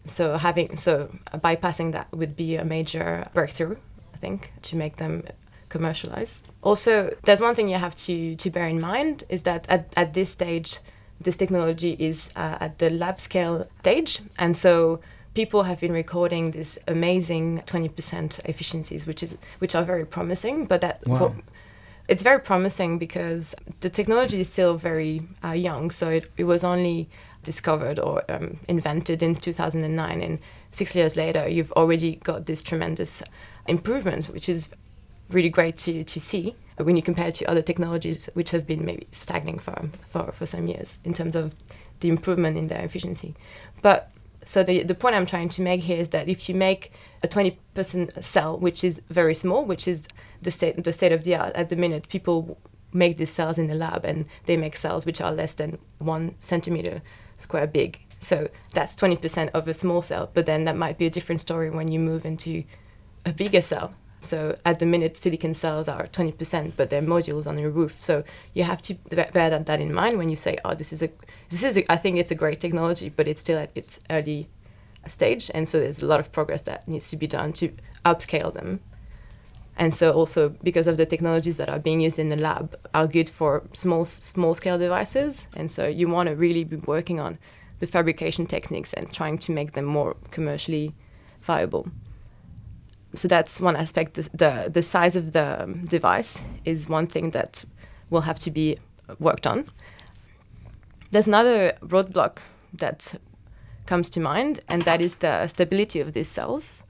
So 0.08 0.38
having 0.38 0.76
so 0.76 1.10
bypassing 1.34 1.92
that 1.94 2.08
would 2.12 2.36
be 2.36 2.56
a 2.56 2.66
major 2.66 3.24
breakthrough, 3.34 3.76
I 4.14 4.18
think, 4.18 4.52
to 4.64 4.76
make 4.76 4.96
them 4.98 5.24
commercialize. 5.70 6.42
Also, 6.62 7.14
there's 7.26 7.42
one 7.42 7.56
thing 7.56 7.70
you 7.70 7.78
have 7.78 7.96
to 7.96 8.36
to 8.36 8.50
bear 8.50 8.68
in 8.68 8.80
mind 8.80 9.24
is 9.30 9.44
that 9.44 9.68
at, 9.70 9.94
at 9.98 10.14
this 10.14 10.30
stage, 10.30 10.80
this 11.20 11.36
technology 11.38 11.96
is 12.00 12.30
uh, 12.36 12.58
at 12.60 12.78
the 12.78 12.90
lab 12.90 13.20
scale 13.20 13.68
stage, 13.82 14.22
and 14.38 14.56
so 14.56 15.00
people 15.34 15.64
have 15.64 15.80
been 15.80 15.94
recording 15.94 16.52
this 16.52 16.80
amazing 16.88 17.62
20% 17.68 18.40
efficiencies, 18.46 19.06
which 19.06 19.22
is 19.22 19.38
which 19.60 19.76
are 19.76 19.84
very 19.84 20.06
promising. 20.06 20.66
But 20.66 20.82
that 20.82 21.06
Wow. 21.06 21.36
it's 22.08 22.24
very 22.24 22.40
promising 22.40 22.98
because 22.98 23.54
the 23.82 23.90
technology 23.90 24.40
is 24.40 24.50
still 24.50 24.78
very 24.78 25.22
uh, 25.44 25.52
young. 25.52 25.92
So 25.92 26.10
it, 26.10 26.32
it 26.38 26.46
was 26.46 26.64
only 26.64 27.10
discovered 27.48 27.98
or 27.98 28.24
um, 28.30 28.60
invented 28.68 29.24
in 29.24 29.34
2009, 29.34 30.22
and 30.22 30.38
six 30.72 30.96
years 30.98 31.16
later, 31.16 31.48
you've 31.48 31.72
already 31.72 32.18
got 32.18 32.46
this 32.46 32.62
tremendous 32.62 33.24
improvement, 33.68 34.25
which 34.27 34.50
is 34.50 34.70
really 35.30 35.50
great 35.50 35.77
to, 35.77 36.04
to 36.04 36.20
see 36.20 36.56
when 36.77 36.98
you 36.98 37.01
compare 37.01 37.30
it 37.30 37.36
to 37.36 37.50
other 37.50 37.62
technologies 37.62 38.30
which 38.34 38.51
have 38.51 38.68
been 38.68 38.84
maybe 38.84 39.08
stagnating 39.12 39.60
for, 39.60 39.89
for, 40.06 40.32
for 40.34 40.46
some 40.46 40.68
years 40.68 40.98
in 41.06 41.13
terms 41.13 41.36
of 41.36 41.56
the 42.01 42.10
improvement 42.10 42.58
in 42.58 42.68
their 42.68 42.84
efficiency. 42.84 43.34
But 43.82 44.12
so 44.44 44.62
the, 44.62 44.84
the 44.84 44.94
point 44.94 45.16
I'm 45.16 45.25
trying 45.25 45.50
to 45.50 45.62
make 45.62 45.82
here 45.82 45.98
is 45.98 46.10
that 46.10 46.27
if 46.27 46.50
you 46.50 46.56
make 46.56 46.92
a 47.24 47.30
20% 47.30 48.24
cell, 48.24 48.60
which 48.60 48.84
is 48.84 49.01
very 49.10 49.36
small, 49.36 49.63
which 49.63 49.88
is 49.88 50.08
the 50.42 50.51
state, 50.51 50.84
the 50.84 50.94
state 50.94 51.13
of 51.13 51.24
the 51.24 51.36
art 51.38 51.56
at 51.56 51.70
the 51.70 51.77
minute, 51.77 52.10
people 52.10 52.58
make 52.94 53.18
these 53.18 53.30
cells 53.30 53.58
in 53.58 53.68
the 53.68 53.75
lab 53.75 54.04
and 54.06 54.25
they 54.46 54.58
make 54.58 54.75
cells 54.75 55.06
which 55.06 55.22
are 55.22 55.32
less 55.32 55.54
than 55.54 55.77
one 56.00 56.36
centimeter 56.39 57.01
square 57.38 57.67
big. 57.67 58.00
So 58.20 58.50
that's 58.74 58.96
20% 58.96 59.50
of 59.53 59.67
a 59.67 59.74
small 59.74 60.01
cell, 60.01 60.29
but 60.34 60.46
then 60.46 60.65
that 60.65 60.75
might 60.75 60.98
be 60.98 61.06
a 61.06 61.10
different 61.10 61.41
story 61.41 61.70
when 61.70 61.91
you 61.91 62.00
move 62.00 62.25
into 62.25 62.63
a 63.25 63.34
bigger 63.34 63.62
cell. 63.62 63.94
So 64.22 64.58
at 64.65 64.79
the 64.79 64.86
minute, 64.86 65.15
silicon 65.15 65.53
cells 65.53 65.88
are 65.88 66.08
20%, 66.08 66.74
but 66.75 66.89
they're 66.89 67.01
modules 67.01 67.48
on 67.48 67.60
your 67.60 67.70
roof. 67.70 68.01
So 68.01 68.24
you 68.53 68.63
have 68.63 68.82
to 68.84 68.96
bear 68.96 69.50
that 69.50 69.79
in 69.79 69.94
mind 69.94 70.17
when 70.17 70.29
you 70.29 70.36
say, 70.36 70.58
"Oh, 70.65 70.74
this 70.74 70.91
is 70.91 71.03
a, 71.03 71.10
this 71.50 71.63
is, 71.63 71.77
a, 71.77 71.91
I 71.91 71.98
think 71.98 72.17
it's 72.17 72.32
a 72.32 72.36
great 72.36 72.60
technology, 72.60 73.10
but 73.10 73.27
it's 73.27 73.41
still 73.41 73.60
at 73.60 73.72
its 73.75 74.00
early 74.10 74.50
stage, 75.06 75.51
and 75.53 75.70
so 75.70 75.79
there's 75.79 76.01
a 76.01 76.08
lot 76.08 76.20
of 76.20 76.32
progress 76.32 76.63
that 76.63 76.88
needs 76.88 77.10
to 77.12 77.17
be 77.17 77.27
done 77.27 77.53
to 77.53 77.72
upscale 78.03 78.51
them." 78.53 78.79
And 79.78 79.94
so 79.94 80.12
also 80.12 80.50
because 80.64 80.88
of 80.88 80.98
the 80.98 81.06
technologies 81.06 81.58
that 81.58 81.70
are 81.70 81.80
being 81.80 82.02
used 82.02 82.20
in 82.20 82.30
the 82.30 82.36
lab 82.36 82.76
are 82.94 83.08
good 83.08 83.30
for 83.30 83.64
small 83.74 84.06
small 84.06 84.54
scale 84.54 84.78
devices, 84.78 85.48
and 85.56 85.70
so 85.70 85.88
you 85.88 86.10
want 86.10 86.30
to 86.30 86.36
really 86.36 86.64
be 86.64 86.78
working 86.78 87.20
on 87.20 87.38
the 87.80 87.88
fabrication 87.88 88.48
techniques 88.48 88.94
and 88.94 89.14
trying 89.14 89.38
to 89.38 89.52
make 89.52 89.74
them 89.74 89.86
more 89.86 90.16
commercially 90.32 90.96
viable 91.42 91.88
so 93.18 93.28
that's 93.28 93.60
one 93.60 93.76
aspect. 93.76 94.14
The, 94.16 94.30
the, 94.34 94.70
the 94.72 94.82
size 94.82 95.16
of 95.16 95.32
the 95.32 95.64
um, 95.64 95.86
device 95.86 96.42
is 96.66 96.90
one 96.90 97.08
thing 97.08 97.32
that 97.32 97.66
will 98.10 98.22
have 98.22 98.40
to 98.40 98.52
be 98.52 98.78
worked 99.20 99.48
on. 99.48 99.66
There's 101.12 101.28
another 101.28 101.74
roadblock 101.82 102.40
that 102.74 103.16
comes 103.86 104.10
to 104.12 104.20
mind, 104.20 104.60
and 104.68 104.82
that 104.84 105.02
is 105.02 105.16
the 105.16 105.48
stability 105.48 106.00
of 106.00 106.14
these 106.14 106.28
cells. 106.28 106.84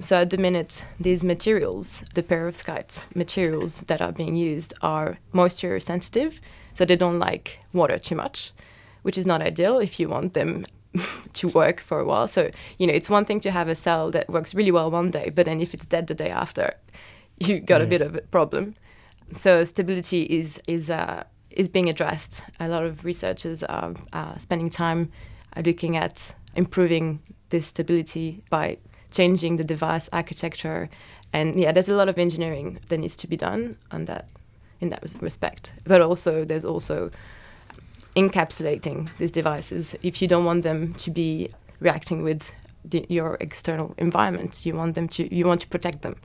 So 0.00 0.16
at 0.16 0.30
the 0.30 0.38
minute, 0.38 0.84
these 0.98 1.22
materials, 1.22 2.02
the 2.14 2.22
perovskite 2.22 3.14
materials 3.14 3.82
that 3.82 4.00
are 4.00 4.12
being 4.12 4.34
used, 4.34 4.72
are 4.80 5.18
moisture 5.32 5.78
sensitive, 5.80 6.40
so 6.72 6.84
they 6.84 6.96
don't 6.96 7.18
like 7.18 7.60
water 7.74 7.98
too 7.98 8.16
much, 8.16 8.52
which 9.02 9.18
is 9.18 9.26
not 9.26 9.42
ideal 9.42 9.78
if 9.78 10.00
you 10.00 10.08
want 10.08 10.32
them 10.32 10.64
to 11.34 11.48
work 11.48 11.80
for 11.80 12.00
a 12.00 12.06
while. 12.06 12.26
So, 12.26 12.50
you 12.78 12.86
know, 12.86 12.94
it's 12.94 13.10
one 13.10 13.26
thing 13.26 13.40
to 13.40 13.50
have 13.50 13.68
a 13.68 13.74
cell 13.74 14.10
that 14.12 14.30
works 14.30 14.54
really 14.54 14.70
well 14.70 14.90
one 14.90 15.10
day, 15.10 15.30
but 15.34 15.44
then 15.44 15.60
if 15.60 15.74
it's 15.74 15.84
dead 15.84 16.06
the 16.06 16.14
day 16.14 16.30
after, 16.30 16.74
you 17.38 17.60
got 17.60 17.82
a 17.82 17.86
bit 17.86 18.00
of 18.00 18.14
a 18.14 18.22
problem. 18.22 18.74
So 19.32 19.64
stability 19.64 20.22
is 20.22 20.60
is 20.68 20.90
uh, 20.90 21.24
is 21.50 21.68
being 21.68 21.88
addressed. 21.88 22.44
A 22.60 22.68
lot 22.68 22.84
of 22.84 23.04
researchers 23.04 23.62
are 23.62 23.94
uh, 24.12 24.38
spending 24.38 24.68
time 24.68 25.10
looking 25.64 25.96
at 25.96 26.34
improving 26.54 27.20
this 27.50 27.66
stability 27.66 28.42
by 28.50 28.78
changing 29.12 29.56
the 29.56 29.64
device 29.64 30.08
architecture, 30.12 30.88
and 31.32 31.58
yeah, 31.58 31.72
there's 31.72 31.88
a 31.88 31.94
lot 31.94 32.08
of 32.08 32.18
engineering 32.18 32.78
that 32.88 32.98
needs 32.98 33.16
to 33.16 33.26
be 33.28 33.36
done 33.36 33.76
on 33.90 34.06
that 34.06 34.26
in 34.80 34.90
that 34.90 35.02
respect. 35.20 35.72
But 35.84 36.00
also, 36.00 36.44
there's 36.44 36.64
also 36.64 37.10
encapsulating 38.16 39.16
these 39.18 39.30
devices. 39.30 39.96
If 40.02 40.20
you 40.20 40.28
don't 40.28 40.44
want 40.44 40.64
them 40.64 40.94
to 40.94 41.10
be 41.10 41.50
reacting 41.80 42.22
with 42.22 42.52
the, 42.84 43.06
your 43.08 43.36
external 43.40 43.94
environment 43.98 44.66
you 44.66 44.74
want 44.74 44.94
them 44.94 45.08
to 45.08 45.34
you 45.34 45.46
want 45.46 45.60
to 45.60 45.68
protect 45.68 46.02
them. 46.02 46.16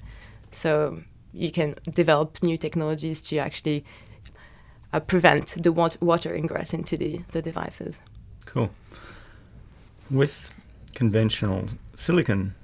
So 0.51 1.01
you 1.33 1.51
can 1.51 1.75
develop 1.93 2.41
new 2.41 2.57
technologies 2.57 3.21
to 3.29 3.37
actually 3.37 3.85
uh, 4.93 4.99
prevent 4.99 5.61
the 5.61 5.71
wat- 5.71 6.01
water 6.01 6.33
ingress 6.33 6.73
into 6.73 6.97
the, 6.97 7.21
the 7.31 7.41
devices. 7.41 7.99
Cool. 8.45 8.71
With 10.09 10.51
conventional 10.95 11.67
silicon 11.95 12.55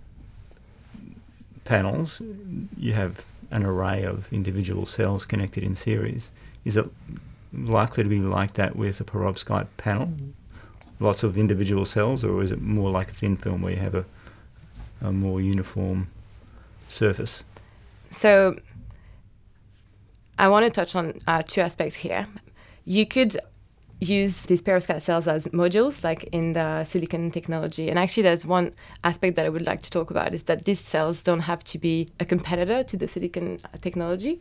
panels 1.63 2.21
you 2.77 2.93
have 2.93 3.25
an 3.51 3.63
array 3.63 4.03
of 4.03 4.31
individual 4.33 4.85
cells 4.85 5.25
connected 5.25 5.63
in 5.63 5.75
series 5.75 6.31
is 6.65 6.77
it 6.77 6.85
likely 7.53 8.03
to 8.03 8.09
be 8.09 8.19
like 8.19 8.53
that 8.53 8.75
with 8.75 8.99
a 8.99 9.03
perovskite 9.03 9.67
panel? 9.77 10.09
Lots 10.99 11.23
of 11.23 11.37
individual 11.37 11.85
cells, 11.85 12.23
or 12.23 12.41
is 12.41 12.51
it 12.51 12.61
more 12.61 12.89
like 12.89 13.09
a 13.09 13.13
thin 13.13 13.35
film 13.35 13.61
where 13.61 13.73
you 13.73 13.79
have 13.79 13.95
a, 13.95 14.05
a 15.01 15.11
more 15.11 15.41
uniform 15.41 16.07
surface? 16.87 17.43
So, 18.11 18.57
I 20.37 20.47
want 20.47 20.65
to 20.65 20.71
touch 20.71 20.95
on 20.95 21.19
uh, 21.27 21.41
two 21.45 21.61
aspects 21.61 21.95
here. 21.95 22.27
You 22.85 23.05
could 23.05 23.37
use 23.99 24.45
these 24.45 24.61
perovskite 24.61 25.01
cells 25.01 25.27
as 25.27 25.47
modules, 25.49 26.03
like 26.03 26.23
in 26.31 26.53
the 26.53 26.83
silicon 26.83 27.31
technology. 27.31 27.89
And 27.89 27.97
actually, 27.97 28.23
there's 28.23 28.45
one 28.45 28.71
aspect 29.03 29.35
that 29.35 29.45
I 29.45 29.49
would 29.49 29.65
like 29.65 29.81
to 29.83 29.91
talk 29.91 30.11
about 30.11 30.33
is 30.33 30.43
that 30.43 30.65
these 30.65 30.79
cells 30.79 31.23
don't 31.23 31.41
have 31.41 31.63
to 31.65 31.77
be 31.77 32.07
a 32.19 32.25
competitor 32.25 32.83
to 32.83 32.97
the 32.97 33.07
silicon 33.07 33.59
technology. 33.81 34.39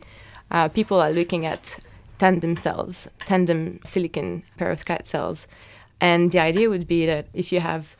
Uh, 0.51 0.67
people 0.69 0.99
are 0.99 1.11
looking 1.11 1.45
at 1.45 1.79
tandem 2.17 2.55
cells, 2.55 3.07
tandem 3.19 3.79
silicon 3.83 4.43
perovskite 4.57 5.05
cells. 5.05 5.47
And 5.99 6.31
the 6.31 6.39
idea 6.39 6.69
would 6.69 6.87
be 6.87 7.05
that 7.05 7.27
if 7.33 7.51
you 7.51 7.59
have 7.59 7.95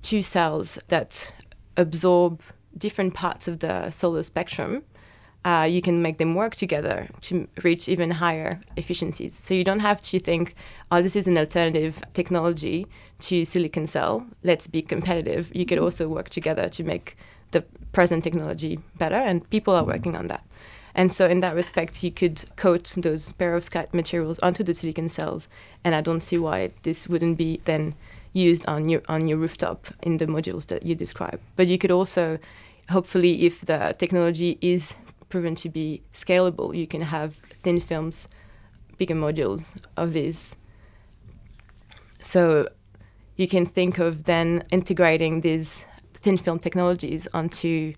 two 0.00 0.22
cells 0.22 0.78
that 0.88 1.32
absorb 1.76 2.40
different 2.76 3.14
parts 3.14 3.48
of 3.48 3.60
the 3.60 3.90
solar 3.90 4.22
spectrum, 4.22 4.82
uh, 5.44 5.66
you 5.68 5.82
can 5.82 6.02
make 6.02 6.18
them 6.18 6.34
work 6.34 6.54
together 6.54 7.08
to 7.20 7.48
reach 7.64 7.88
even 7.88 8.12
higher 8.12 8.60
efficiencies. 8.76 9.34
So 9.34 9.54
you 9.54 9.64
don't 9.64 9.80
have 9.80 10.00
to 10.02 10.18
think, 10.20 10.54
oh, 10.90 11.02
this 11.02 11.16
is 11.16 11.26
an 11.26 11.36
alternative 11.36 12.02
technology 12.12 12.86
to 13.20 13.44
silicon 13.44 13.86
cell. 13.86 14.26
Let's 14.44 14.66
be 14.66 14.82
competitive. 14.82 15.50
You 15.54 15.66
could 15.66 15.78
also 15.78 16.08
work 16.08 16.28
together 16.28 16.68
to 16.68 16.84
make 16.84 17.16
the 17.50 17.62
present 17.92 18.24
technology 18.24 18.78
better, 18.98 19.16
and 19.16 19.48
people 19.50 19.74
are 19.74 19.84
working 19.84 20.16
on 20.16 20.26
that. 20.26 20.44
And 20.94 21.12
so, 21.12 21.26
in 21.26 21.40
that 21.40 21.54
respect, 21.54 22.02
you 22.04 22.10
could 22.10 22.44
coat 22.56 22.94
those 22.96 23.32
perovskite 23.32 23.94
materials 23.94 24.38
onto 24.40 24.62
the 24.62 24.74
silicon 24.74 25.08
cells, 25.08 25.48
and 25.84 25.94
I 25.94 26.02
don't 26.02 26.20
see 26.20 26.38
why 26.38 26.70
this 26.82 27.08
wouldn't 27.08 27.38
be 27.38 27.60
then 27.64 27.94
used 28.32 28.66
on 28.68 28.88
your 28.88 29.02
on 29.08 29.26
your 29.28 29.38
rooftop 29.38 29.86
in 30.02 30.18
the 30.18 30.26
modules 30.26 30.66
that 30.66 30.84
you 30.84 30.94
describe. 30.94 31.40
But 31.56 31.66
you 31.66 31.78
could 31.78 31.90
also, 31.90 32.38
hopefully, 32.90 33.44
if 33.44 33.62
the 33.62 33.94
technology 33.98 34.58
is 34.60 34.94
proven 35.32 35.54
to 35.54 35.70
be 35.70 36.02
scalable, 36.12 36.76
you 36.76 36.86
can 36.86 37.00
have 37.00 37.34
thin 37.64 37.80
films, 37.80 38.28
bigger 38.98 39.14
modules 39.14 39.62
of 39.96 40.12
these. 40.12 40.54
So 42.20 42.68
you 43.36 43.48
can 43.48 43.64
think 43.64 43.98
of 43.98 44.24
then 44.24 44.62
integrating 44.70 45.40
these 45.40 45.86
thin 46.12 46.36
film 46.36 46.58
technologies 46.58 47.26
onto 47.32 47.94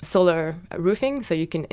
solar 0.00 0.56
roofing. 0.78 1.22
So 1.22 1.34
you 1.34 1.46
can, 1.46 1.66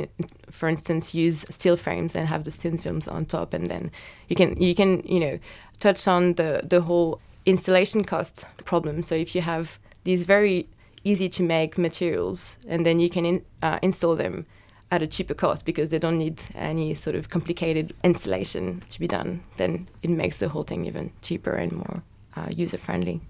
for 0.51 0.67
instance, 0.67 1.15
use 1.15 1.45
steel 1.49 1.77
frames 1.77 2.13
and 2.17 2.27
have 2.27 2.43
the 2.43 2.51
thin 2.51 2.77
films 2.77 3.07
on 3.07 3.25
top, 3.25 3.53
and 3.53 3.69
then 3.69 3.91
you 4.27 4.35
can 4.35 4.61
you 4.61 4.75
can 4.75 5.01
you 5.05 5.21
know 5.21 5.39
touch 5.79 6.07
on 6.09 6.33
the 6.33 6.61
the 6.69 6.81
whole 6.81 7.21
installation 7.45 8.03
cost 8.03 8.45
problem. 8.65 9.01
So 9.01 9.15
if 9.15 9.33
you 9.33 9.41
have 9.41 9.79
these 10.03 10.23
very 10.23 10.67
easy 11.05 11.29
to 11.29 11.41
make 11.43 11.77
materials, 11.77 12.59
and 12.67 12.85
then 12.85 12.99
you 12.99 13.09
can 13.09 13.25
in, 13.25 13.45
uh, 13.63 13.79
install 13.81 14.17
them 14.17 14.45
at 14.91 15.01
a 15.01 15.07
cheaper 15.07 15.33
cost 15.33 15.65
because 15.65 15.89
they 15.89 15.99
don't 15.99 16.17
need 16.17 16.41
any 16.55 16.93
sort 16.95 17.15
of 17.15 17.29
complicated 17.29 17.93
installation 18.03 18.81
to 18.89 18.99
be 18.99 19.07
done, 19.07 19.41
then 19.57 19.87
it 20.01 20.09
makes 20.09 20.39
the 20.39 20.49
whole 20.49 20.63
thing 20.63 20.85
even 20.85 21.11
cheaper 21.21 21.53
and 21.53 21.71
more 21.73 22.01
uh, 22.35 22.47
user 22.55 22.77
friendly. 22.77 23.21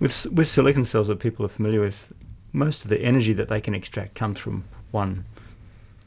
With, 0.00 0.26
with 0.26 0.48
silicon 0.48 0.84
cells 0.84 1.08
that 1.08 1.20
people 1.20 1.44
are 1.44 1.48
familiar 1.48 1.80
with, 1.80 2.12
most 2.52 2.84
of 2.84 2.90
the 2.90 3.00
energy 3.00 3.32
that 3.32 3.48
they 3.48 3.60
can 3.60 3.74
extract 3.74 4.14
comes 4.14 4.38
from 4.38 4.64
one 4.90 5.24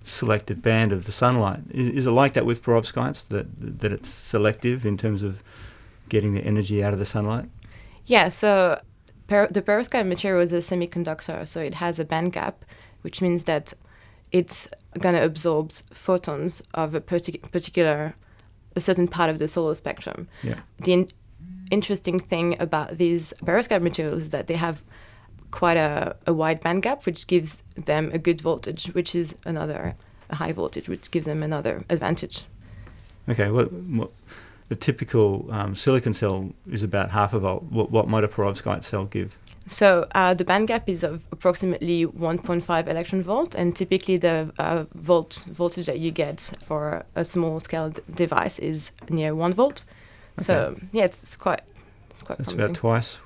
selected 0.03 0.61
band 0.61 0.91
of 0.91 1.05
the 1.05 1.11
sunlight. 1.11 1.59
Is, 1.71 1.89
is 1.89 2.07
it 2.07 2.11
like 2.11 2.33
that 2.33 2.45
with 2.45 2.63
perovskites 2.63 3.27
that 3.27 3.47
that 3.81 3.91
it's 3.91 4.09
selective 4.09 4.85
in 4.85 4.97
terms 4.97 5.21
of 5.23 5.43
getting 6.09 6.33
the 6.33 6.41
energy 6.41 6.83
out 6.83 6.93
of 6.93 6.99
the 6.99 7.05
sunlight? 7.05 7.45
Yeah. 8.05 8.29
So 8.29 8.81
per- 9.27 9.47
the 9.47 9.61
perovskite 9.61 10.07
material 10.07 10.41
is 10.41 10.53
a 10.53 10.57
semiconductor, 10.57 11.47
so 11.47 11.61
it 11.61 11.75
has 11.75 11.99
a 11.99 12.05
band 12.05 12.33
gap, 12.33 12.65
which 13.01 13.21
means 13.21 13.43
that 13.43 13.73
it's 14.31 14.67
going 15.00 15.15
to 15.15 15.23
absorb 15.23 15.71
photons 15.71 16.61
of 16.73 16.95
a 16.95 17.01
partic- 17.01 17.51
particular 17.51 18.15
a 18.75 18.81
certain 18.81 19.07
part 19.07 19.29
of 19.29 19.38
the 19.38 19.47
solar 19.47 19.75
spectrum. 19.75 20.27
Yeah. 20.43 20.59
The 20.79 20.93
in- 20.93 21.09
interesting 21.71 22.19
thing 22.19 22.55
about 22.59 22.97
these 22.97 23.33
perovskite 23.43 23.81
materials 23.81 24.21
is 24.21 24.29
that 24.29 24.47
they 24.47 24.55
have 24.55 24.83
quite 25.51 25.77
a, 25.77 26.15
a 26.25 26.33
wide 26.33 26.61
band 26.61 26.83
gap, 26.83 27.05
which 27.05 27.27
gives 27.27 27.63
them 27.85 28.09
a 28.13 28.17
good 28.17 28.41
voltage, 28.41 28.85
which 28.88 29.13
is 29.15 29.35
another 29.45 29.95
a 30.29 30.35
high 30.35 30.53
voltage, 30.53 30.88
which 30.88 31.11
gives 31.11 31.25
them 31.25 31.43
another 31.43 31.83
advantage. 31.89 32.45
Okay, 33.27 33.51
what, 33.51 33.71
what 33.73 34.11
the 34.69 34.75
typical 34.75 35.47
um, 35.51 35.75
silicon 35.75 36.13
cell 36.13 36.53
is 36.71 36.83
about 36.83 37.11
half 37.11 37.33
a 37.33 37.39
volt. 37.39 37.63
What, 37.63 37.91
what 37.91 38.07
might 38.07 38.23
a 38.23 38.29
perovskite 38.29 38.85
cell 38.85 39.05
give? 39.05 39.38
So 39.67 40.07
uh, 40.15 40.33
the 40.33 40.43
band 40.43 40.67
gap 40.67 40.89
is 40.89 41.03
of 41.03 41.23
approximately 41.31 42.05
1.5 42.05 42.87
electron 42.87 43.23
volt, 43.23 43.55
and 43.55 43.75
typically 43.75 44.17
the 44.17 44.51
uh, 44.57 44.85
volt 44.95 45.45
voltage 45.47 45.85
that 45.85 45.99
you 45.99 46.11
get 46.11 46.51
for 46.63 47.05
a 47.15 47.23
small 47.23 47.59
scale 47.59 47.89
d- 47.89 48.01
device 48.13 48.59
is 48.59 48.91
near 49.09 49.35
one 49.35 49.53
volt. 49.53 49.85
So 50.37 50.75
yeah, 50.91 51.05
it's, 51.05 51.21
it's 51.23 51.35
quite 51.35 51.61
it's 52.09 52.23
quite 52.23 52.37
promising. 52.37 52.59
about 52.59 52.75
twice, 52.75 53.19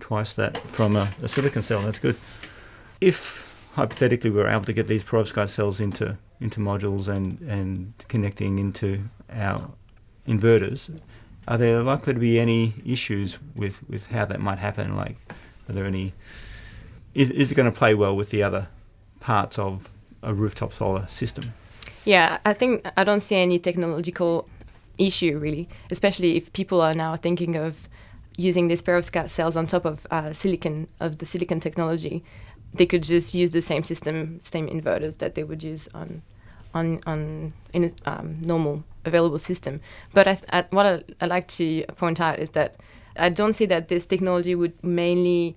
twice 0.00 0.34
that 0.34 0.58
from 0.58 0.96
a, 0.96 1.08
a 1.22 1.28
silicon 1.28 1.62
cell. 1.62 1.80
That's 1.82 1.98
good. 1.98 2.16
If 3.00 3.70
hypothetically 3.74 4.30
we 4.30 4.36
were 4.36 4.48
able 4.48 4.64
to 4.64 4.72
get 4.72 4.88
these 4.88 5.04
perovskite 5.04 5.48
cells 5.48 5.80
into 5.80 6.16
into 6.40 6.60
modules 6.60 7.08
and 7.08 7.40
and 7.42 7.94
connecting 8.08 8.58
into 8.58 9.04
our 9.30 9.70
inverters, 10.28 10.90
are 11.48 11.58
there 11.58 11.82
likely 11.82 12.14
to 12.14 12.20
be 12.20 12.38
any 12.38 12.74
issues 12.84 13.38
with 13.54 13.82
with 13.88 14.08
how 14.08 14.24
that 14.26 14.40
might 14.40 14.58
happen? 14.58 14.96
Like, 14.96 15.16
are 15.68 15.72
there 15.72 15.86
any? 15.86 16.12
Is 17.14 17.30
is 17.30 17.52
it 17.52 17.54
going 17.54 17.70
to 17.70 17.76
play 17.76 17.94
well 17.94 18.14
with 18.14 18.30
the 18.30 18.42
other 18.42 18.68
parts 19.20 19.58
of 19.58 19.90
a 20.22 20.34
rooftop 20.34 20.72
solar 20.72 21.06
system? 21.08 21.52
Yeah, 22.04 22.38
I 22.44 22.52
think 22.52 22.86
I 22.96 23.04
don't 23.04 23.20
see 23.20 23.36
any 23.36 23.58
technological 23.58 24.48
issue 24.98 25.38
really, 25.38 25.68
especially 25.90 26.36
if 26.36 26.52
people 26.52 26.80
are 26.80 26.94
now 26.94 27.16
thinking 27.16 27.56
of 27.56 27.88
using 28.36 28.68
these 28.68 28.82
perovskite 28.82 29.30
cells 29.30 29.56
on 29.56 29.66
top 29.66 29.84
of 29.84 30.06
uh, 30.10 30.32
silicon 30.32 30.88
of 31.00 31.18
the 31.18 31.26
silicon 31.26 31.60
technology. 31.60 32.22
They 32.74 32.86
could 32.86 33.02
just 33.02 33.34
use 33.34 33.52
the 33.52 33.62
same 33.62 33.84
system, 33.84 34.40
same 34.40 34.68
inverters 34.68 35.18
that 35.18 35.34
they 35.34 35.44
would 35.44 35.62
use 35.62 35.88
on 35.94 36.22
on 36.74 37.00
on 37.06 37.52
in 37.72 37.84
a 37.84 37.92
um, 38.10 38.40
normal 38.42 38.84
available 39.04 39.38
system. 39.38 39.80
But 40.12 40.28
I, 40.28 40.38
I, 40.52 40.64
what 40.70 40.86
I, 40.86 41.02
I 41.20 41.26
like 41.26 41.48
to 41.48 41.84
point 41.96 42.20
out 42.20 42.38
is 42.38 42.50
that 42.50 42.76
I 43.18 43.28
don't 43.28 43.52
see 43.52 43.66
that 43.66 43.88
this 43.88 44.06
technology 44.06 44.54
would 44.54 44.82
mainly 44.84 45.56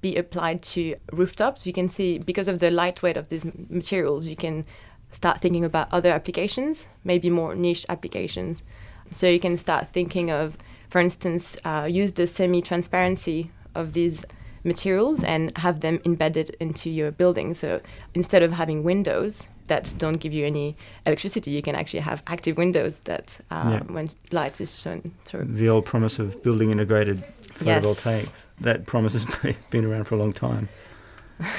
be 0.00 0.16
applied 0.16 0.62
to 0.62 0.96
rooftops. 1.12 1.66
You 1.66 1.72
can 1.72 1.88
see 1.88 2.18
because 2.18 2.48
of 2.48 2.58
the 2.58 2.70
lightweight 2.70 3.16
of 3.16 3.28
these 3.28 3.44
materials, 3.70 4.26
you 4.26 4.36
can 4.36 4.64
start 5.10 5.40
thinking 5.40 5.64
about 5.64 5.88
other 5.92 6.10
applications, 6.10 6.86
maybe 7.04 7.30
more 7.30 7.54
niche 7.54 7.86
applications. 7.88 8.62
So 9.10 9.28
you 9.28 9.40
can 9.40 9.56
start 9.56 9.88
thinking 9.88 10.30
of, 10.30 10.58
for 10.90 11.00
instance, 11.00 11.56
uh, 11.64 11.88
use 11.90 12.12
the 12.12 12.26
semi-transparency 12.26 13.50
of 13.74 13.92
these 13.92 14.24
materials 14.64 15.22
and 15.22 15.56
have 15.58 15.80
them 15.80 16.00
embedded 16.04 16.56
into 16.60 16.90
your 16.90 17.12
building. 17.12 17.54
So 17.54 17.80
instead 18.14 18.42
of 18.42 18.52
having 18.52 18.82
windows 18.82 19.48
that 19.68 19.94
don't 19.98 20.18
give 20.20 20.32
you 20.32 20.46
any 20.46 20.76
electricity, 21.06 21.50
you 21.50 21.62
can 21.62 21.74
actually 21.74 22.00
have 22.00 22.22
active 22.26 22.56
windows 22.56 23.00
that, 23.00 23.40
uh, 23.50 23.68
Yeah. 23.72 23.92
when 23.92 24.08
light 24.32 24.60
is 24.60 24.78
shown 24.80 25.12
through. 25.24 25.44
The 25.44 25.68
old 25.68 25.84
promise 25.86 26.18
of 26.18 26.42
building 26.42 26.70
integrated 26.70 27.22
Yes. 27.64 27.84
photovoltaics. 27.84 28.46
That 28.60 28.86
promise 28.86 29.12
has 29.14 29.24
been 29.70 29.84
around 29.84 30.04
for 30.04 30.14
a 30.14 30.18
long 30.18 30.32
time. 30.32 30.68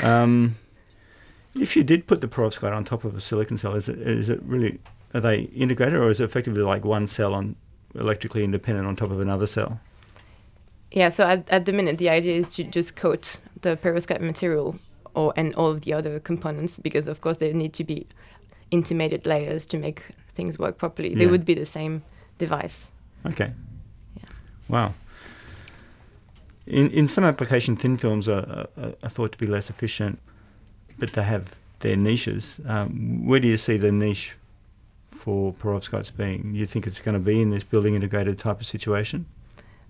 Um, 0.04 0.56
if 1.60 1.76
you 1.76 1.84
did 1.84 2.08
put 2.08 2.22
the 2.22 2.28
perovskite 2.28 2.72
on 2.76 2.84
top 2.86 3.04
of 3.04 3.16
a 3.16 3.22
silicon 3.22 3.58
cell, 3.58 3.74
is 3.76 3.90
it 3.90 4.00
is 4.00 4.30
it 4.30 4.40
really 4.44 4.80
are 5.14 5.22
they 5.22 5.42
integrated 5.56 5.96
or 6.00 6.10
is 6.10 6.20
it 6.20 6.24
effectively 6.26 6.62
like 6.62 6.86
one 6.86 7.08
cell 7.08 7.34
on 7.34 7.56
electrically 7.96 8.44
independent 8.44 8.86
on 8.88 8.96
top 8.96 9.10
of 9.12 9.20
another 9.20 9.48
cell? 9.48 9.80
Yeah, 10.92 11.10
so 11.10 11.26
at, 11.28 11.50
at 11.50 11.66
the 11.66 11.74
minute, 11.74 11.98
the 11.98 12.10
idea 12.10 12.36
is 12.36 12.56
to 12.56 12.64
just 12.64 12.96
coat 12.96 13.38
the 13.62 13.76
perovskite 13.76 14.22
material 14.22 14.78
or 15.18 15.34
and 15.36 15.54
all 15.56 15.72
of 15.72 15.82
the 15.82 15.94
other 15.94 16.20
components 16.20 16.78
because, 16.78 17.08
of 17.08 17.22
course, 17.22 17.38
they 17.38 17.52
need 17.52 17.74
to 17.74 17.84
be 17.84 18.06
intimated 18.70 19.26
layers 19.26 19.66
to 19.66 19.78
make 19.78 20.04
things 20.36 20.60
work 20.60 20.78
properly. 20.78 21.16
They 21.16 21.26
would 21.26 21.46
be 21.46 21.56
the 21.56 21.66
same 21.66 22.04
device. 22.38 22.92
Okay. 23.26 23.52
Yeah. 24.16 24.30
Wow. 24.70 24.94
In 26.68 26.92
in 26.92 27.08
some 27.08 27.24
application, 27.24 27.76
thin 27.76 27.98
films 27.98 28.30
are, 28.30 28.68
are, 28.78 28.94
are 29.04 29.10
thought 29.10 29.32
to 29.32 29.38
be 29.38 29.48
less 29.48 29.70
efficient, 29.70 30.20
but 31.00 31.10
they 31.14 31.24
have 31.24 31.44
their 31.80 31.98
niches. 31.98 32.60
Um, 32.68 33.26
where 33.26 33.40
do 33.40 33.48
you 33.48 33.58
see 33.58 33.78
the 33.78 33.92
niche 33.92 34.36
for 35.12 35.54
perovskites 35.54 36.12
being? 36.16 36.54
You 36.54 36.68
think 36.68 36.86
it's 36.86 37.00
going 37.00 37.14
to 37.14 37.26
be 37.32 37.42
in 37.42 37.50
this 37.50 37.64
building 37.64 37.96
integrated 37.96 38.38
type 38.38 38.60
of 38.60 38.68
situation? 38.68 39.26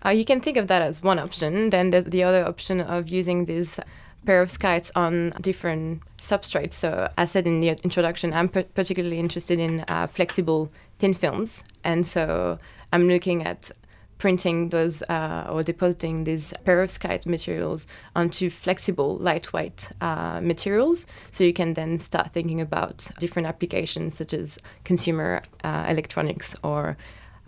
Uh, 0.06 0.10
you 0.10 0.26
can 0.26 0.40
think 0.40 0.58
of 0.58 0.68
that 0.68 0.82
as 0.82 1.04
one 1.04 1.20
option. 1.20 1.70
Then 1.70 1.90
there's 1.90 2.06
the 2.06 2.24
other 2.24 2.46
option 2.46 2.80
of 2.82 3.10
using 3.10 3.46
these 3.46 3.80
perovskites 4.26 4.92
on 4.96 5.32
different 5.42 6.02
substrates. 6.22 6.74
So, 6.74 7.10
as 7.18 7.30
I 7.30 7.32
said 7.32 7.48
in 7.48 7.60
the 7.60 7.70
introduction, 7.84 8.34
I'm 8.34 8.50
par- 8.50 8.64
particularly 8.64 9.20
interested 9.20 9.60
in 9.60 9.84
uh, 9.88 10.08
flexible 10.08 10.72
thin 11.00 11.14
films, 11.14 11.64
and 11.84 12.06
so 12.06 12.60
I'm 12.92 13.08
looking 13.08 13.44
at 13.44 13.72
printing 14.18 14.70
those 14.70 15.04
uh, 15.04 15.48
or 15.50 15.64
depositing 15.64 16.24
these 16.24 16.54
perovskite 16.66 17.26
materials 17.28 17.88
onto 18.16 18.50
flexible, 18.50 19.18
lightweight 19.18 19.92
uh, 20.02 20.42
materials. 20.42 21.06
So 21.32 21.44
you 21.44 21.54
can 21.54 21.74
then 21.74 21.98
start 21.98 22.34
thinking 22.34 22.62
about 22.62 23.08
different 23.20 23.48
applications 23.48 24.16
such 24.16 24.34
as 24.34 24.58
consumer 24.84 25.42
uh, 25.64 25.86
electronics 25.88 26.56
or 26.64 26.98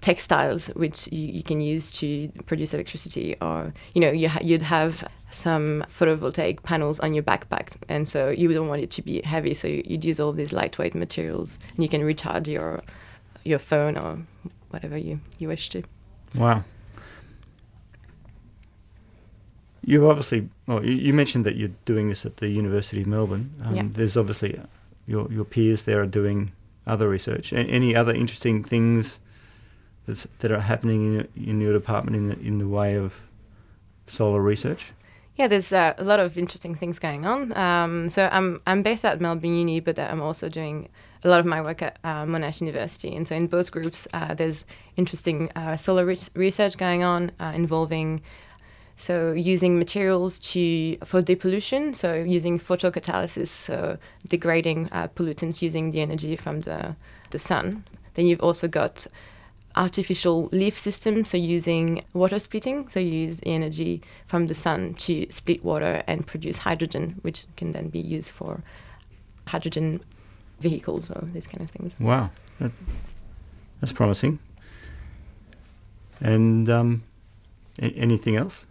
textiles, 0.02 0.68
which 0.76 1.08
you, 1.12 1.28
you 1.28 1.44
can 1.44 1.60
use 1.62 1.92
to 2.00 2.30
produce 2.46 2.74
electricity, 2.74 3.36
or 3.42 3.74
you 3.94 4.02
know, 4.02 4.12
you 4.12 4.30
ha- 4.30 4.42
you'd 4.42 4.62
have 4.62 5.04
some 5.32 5.84
photovoltaic 5.88 6.64
panels 6.64 7.00
on 7.00 7.14
your 7.14 7.24
backpack, 7.24 7.76
and 7.88 8.08
so 8.08 8.30
you 8.30 8.52
don't 8.54 8.68
want 8.68 8.82
it 8.82 8.90
to 8.92 9.02
be 9.02 9.22
heavy, 9.24 9.54
so 9.54 9.68
you, 9.68 9.84
you'd 9.86 10.04
use 10.06 10.20
all 10.20 10.32
these 10.34 10.54
lightweight 10.54 10.96
materials, 10.96 11.60
and 11.76 11.84
you 11.84 11.90
can 11.90 12.04
recharge 12.04 12.48
your 12.48 12.82
your 13.44 13.60
phone 13.60 13.98
or 13.98 14.20
whatever 14.70 14.98
you, 14.98 15.20
you 15.40 15.48
wish 15.48 15.70
to. 15.70 15.82
Wow. 16.36 16.64
You've 19.86 20.04
obviously, 20.06 20.50
well, 20.68 20.86
you, 20.86 20.94
you 20.94 21.14
mentioned 21.14 21.46
that 21.46 21.56
you're 21.56 21.72
doing 21.86 22.10
this 22.10 22.26
at 22.26 22.38
the 22.38 22.50
University 22.50 23.02
of 23.02 23.08
Melbourne. 23.08 23.52
Um, 23.64 23.76
Yeah. 23.76 23.84
There's 23.90 24.18
obviously 24.18 24.58
uh, 24.58 24.64
your 25.08 25.32
your 25.32 25.46
peers 25.46 25.84
there 25.84 26.02
are 26.02 26.06
doing 26.06 26.52
other 26.86 27.10
research. 27.10 27.52
A- 27.54 27.58
any 27.58 27.96
other 27.96 28.14
interesting 28.14 28.64
things 28.64 29.20
that 30.40 30.52
are 30.52 30.62
happening 30.62 31.06
in 31.06 31.14
your, 31.14 31.26
in 31.36 31.62
your 31.62 31.74
department 31.74 32.16
in 32.16 32.28
the, 32.30 32.40
in 32.40 32.58
the 32.58 32.68
way 32.68 32.96
of 32.96 33.22
solar 34.08 34.42
research? 34.42 34.92
Yeah, 35.36 35.48
there's 35.48 35.72
uh, 35.72 35.94
a 35.98 36.04
lot 36.04 36.20
of 36.20 36.38
interesting 36.38 36.76
things 36.76 37.00
going 37.00 37.26
on. 37.26 37.56
Um, 37.58 38.10
so 38.10 38.28
I'm 38.32 38.62
I'm 38.68 38.84
based 38.84 39.06
at 39.06 39.22
Melbourne 39.22 39.56
Uni, 39.56 39.80
but 39.80 39.98
I'm 39.98 40.22
also 40.22 40.50
doing 40.50 40.90
a 41.24 41.30
lot 41.30 41.40
of 41.40 41.46
my 41.46 41.62
work 41.62 41.82
at 41.82 41.98
uh, 42.04 42.26
Monash 42.26 42.60
University. 42.60 43.16
And 43.16 43.26
so 43.26 43.36
in 43.36 43.48
both 43.48 43.72
groups, 43.72 44.06
uh, 44.14 44.34
there's 44.34 44.66
interesting 44.98 45.50
uh, 45.56 45.78
solar 45.78 46.06
re- 46.06 46.18
research 46.36 46.78
going 46.78 47.04
on 47.04 47.32
uh, 47.40 47.54
involving 47.56 48.22
so 49.00 49.32
using 49.32 49.80
materials 49.80 50.40
to 50.40 50.98
for 51.06 51.22
depollution. 51.22 51.96
So 51.96 52.16
using 52.16 52.60
photocatalysis, 52.60 53.48
so 53.48 53.98
degrading 54.28 54.90
uh, 54.92 55.08
pollutants 55.08 55.62
using 55.62 55.92
the 55.92 56.02
energy 56.02 56.36
from 56.36 56.62
the 56.62 56.98
the 57.30 57.40
sun. 57.40 57.86
Then 58.16 58.26
you've 58.26 58.44
also 58.44 58.68
got 58.68 59.08
artificial 59.80 60.50
leaf 60.52 60.78
system, 60.78 61.24
so 61.24 61.38
using 61.38 62.04
water 62.14 62.38
splitting, 62.38 62.88
so 62.90 63.00
you 63.00 63.12
use 63.12 63.40
the 63.40 63.48
energy 63.48 64.02
from 64.28 64.48
the 64.48 64.54
sun 64.54 64.94
to 64.96 65.26
split 65.32 65.64
water 65.64 66.04
and 66.06 66.28
produce 66.28 66.58
hydrogen, 66.58 67.18
which 67.22 67.46
can 67.56 67.72
then 67.72 67.88
be 67.88 68.00
used 68.00 68.32
for 68.32 68.62
hydrogen 69.48 70.02
vehicles 70.60 71.10
or 71.10 71.22
these 71.34 71.48
kind 71.48 71.62
of 71.62 71.72
things. 71.72 71.98
Wow, 72.00 72.30
that, 72.60 72.72
that's 73.80 73.94
promising. 73.94 74.38
And 76.20 76.70
um, 76.70 77.04
a- 77.82 77.96
anything 77.96 78.36
else? 78.36 78.66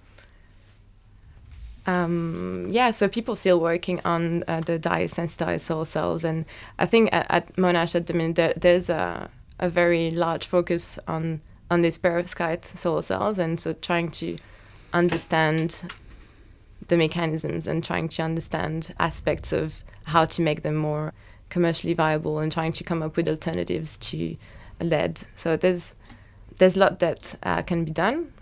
Um, 1.87 2.67
yeah, 2.71 2.91
so 2.91 3.09
people 3.09 3.35
still 3.35 3.61
working 3.61 3.99
on 4.05 4.45
uh, 4.47 4.61
the 4.61 4.79
dye 4.79 5.07
sensitized 5.07 5.65
solar 5.65 5.87
cells, 5.87 6.23
and 6.23 6.45
I 6.79 6.85
think 6.85 7.09
at, 7.13 7.27
at 7.31 7.57
Monash 7.57 7.95
at 7.95 8.07
the 8.07 8.13
minute 8.13 8.37
there, 8.37 8.53
there's 8.55 8.91
a, 8.91 9.31
a 9.59 9.69
very 9.69 10.11
large 10.11 10.47
focus 10.47 10.99
on 11.07 11.41
on 11.71 11.83
these 11.83 11.99
perovskite 11.99 12.65
solar 12.65 13.03
cells, 13.03 13.39
and 13.39 13.61
so 13.61 13.75
trying 13.75 14.11
to 14.11 14.39
understand 14.93 15.83
the 16.87 16.97
mechanisms 16.97 17.67
and 17.67 17.85
trying 17.85 18.09
to 18.09 18.23
understand 18.23 18.95
aspects 18.99 19.53
of 19.53 19.85
how 20.05 20.25
to 20.25 20.41
make 20.41 20.63
them 20.63 20.77
more 20.77 21.13
commercially 21.51 21.95
viable, 21.95 22.39
and 22.39 22.53
trying 22.53 22.73
to 22.73 22.85
come 22.85 23.03
up 23.03 23.17
with 23.17 23.29
alternatives 23.29 23.99
to 23.99 24.37
lead. 24.81 25.23
So 25.35 25.57
there's 25.57 25.95
there's 26.57 26.77
a 26.77 26.81
lot 26.81 26.99
that 26.99 27.35
uh, 27.43 27.63
can 27.63 27.85
be 27.85 27.91
done, 27.91 28.33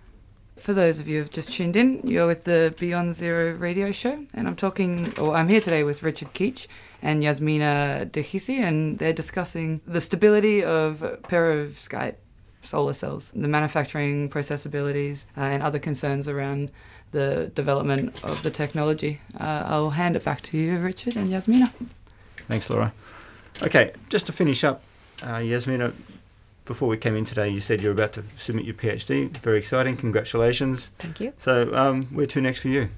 For 0.59 0.73
those 0.73 0.99
of 0.99 1.07
you 1.07 1.21
who've 1.21 1.31
just 1.31 1.53
tuned 1.53 1.77
in, 1.77 2.01
you're 2.05 2.27
with 2.27 2.45
the 2.45 2.75
Beyond 2.79 3.15
Zero 3.15 3.55
radio 3.55 3.93
show, 3.93 4.25
and 4.33 4.49
I'm 4.49 4.57
talking, 4.57 5.13
or 5.19 5.37
I'm 5.37 5.49
here 5.49 5.61
today 5.61 5.85
with 5.85 6.03
Richard 6.03 6.33
Keech 6.33 6.67
and 7.03 7.23
Yasmina 7.23 8.09
Dkhissi, 8.11 8.59
and 8.59 8.99
they're 8.99 9.13
discussing 9.13 9.81
the 9.87 10.01
stability 10.01 10.65
of 10.65 11.01
perovskite 11.25 12.17
solar 12.63 12.95
cells, 12.95 13.31
the 13.35 13.47
manufacturing 13.47 14.29
processabilities, 14.31 15.27
uh, 15.37 15.43
and 15.43 15.63
other 15.63 15.79
concerns 15.79 16.27
around 16.29 16.73
the 17.13 17.53
development 17.55 18.25
of 18.25 18.43
the 18.43 18.51
technology. 18.51 19.21
Uh, 19.39 19.63
I'll 19.67 19.91
hand 19.91 20.17
it 20.17 20.25
back 20.25 20.41
to 20.43 20.59
you, 20.59 20.79
Richard 20.79 21.17
and 21.17 21.31
Yasmina. 21.31 21.71
Thanks, 22.49 22.69
Laura. 22.71 22.93
Okay, 23.63 23.93
just 24.09 24.27
to 24.27 24.33
finish 24.33 24.65
up, 24.65 24.83
uh, 25.23 25.37
Yasmina, 25.37 25.93
before 26.67 26.89
we 26.89 26.97
came 26.97 27.17
in 27.17 27.25
today, 27.25 27.49
you 27.49 27.61
said 27.61 27.81
you're 27.81 27.93
about 27.93 28.13
to 28.15 28.25
submit 28.37 28.67
your 28.67 28.75
PhD. 28.75 29.35
Very 29.39 29.59
exciting. 29.59 29.97
Congratulations. 29.97 30.91
Thank 30.99 31.21
you. 31.21 31.33
So, 31.39 31.75
um, 31.75 32.05
where 32.07 32.27
to 32.27 32.41
next 32.41 32.61
for 32.61 32.69
you? 32.69 32.89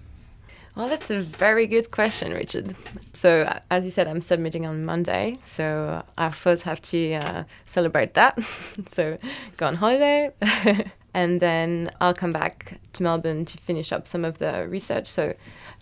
Well, 0.75 0.89
that's 0.89 1.11
a 1.11 1.21
very 1.21 1.67
good 1.67 1.91
question, 1.91 2.33
Richard. 2.33 2.75
So, 3.13 3.53
as 3.71 3.85
you 3.85 3.91
said, 3.91 4.07
I'm 4.07 4.23
submitting 4.23 4.65
on 4.65 4.85
Monday. 4.85 5.37
So, 5.43 6.03
I 6.17 6.31
first 6.31 6.63
have 6.63 6.81
to 6.83 7.15
uh, 7.15 7.45
celebrate 7.67 8.15
that. 8.15 8.39
so, 8.91 9.19
go 9.57 9.67
on 9.67 9.75
holiday. 9.75 10.31
and 11.15 11.41
then 11.41 11.91
I'll 12.01 12.15
come 12.15 12.33
back 12.33 12.79
to 12.95 13.03
Melbourne 13.03 13.45
to 13.45 13.59
finish 13.59 13.93
up 13.93 14.07
some 14.07 14.25
of 14.25 14.39
the 14.39 14.67
research. 14.69 15.09
So, 15.09 15.35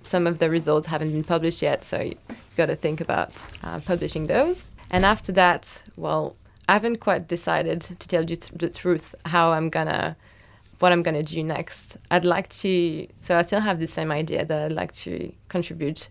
some 0.03 0.27
of 0.27 0.38
the 0.38 0.51
results 0.51 0.87
haven't 0.87 1.12
been 1.12 1.25
published 1.25 1.62
yet. 1.62 1.85
So, 1.85 2.01
you've 2.01 2.57
got 2.57 2.66
to 2.66 2.77
think 2.77 3.01
about 3.01 3.44
uh, 3.62 3.81
publishing 3.81 4.27
those. 4.27 4.66
And 4.90 5.05
after 5.05 5.31
that, 5.33 5.83
well, 5.96 6.37
I 6.69 6.73
haven't 6.73 7.01
quite 7.01 7.29
decided, 7.29 7.81
to 7.83 8.09
tell 8.09 8.23
you 8.23 8.37
th- 8.37 8.53
the 8.53 8.69
truth, 8.69 9.15
how 9.25 9.53
I'm 9.53 9.71
to 9.71 10.17
what 10.79 10.93
I'm 10.93 11.03
to 11.03 11.23
do 11.23 11.43
next. 11.43 11.97
I'd 12.11 12.25
like 12.25 12.49
to, 12.51 13.07
so 13.21 13.39
I 13.39 13.43
still 13.43 13.61
have 13.61 13.81
the 13.81 13.87
same 13.87 14.13
idea 14.13 14.45
that 14.45 14.63
I'd 14.63 14.73
like 14.73 14.93
to 14.93 15.33
contribute 15.49 16.09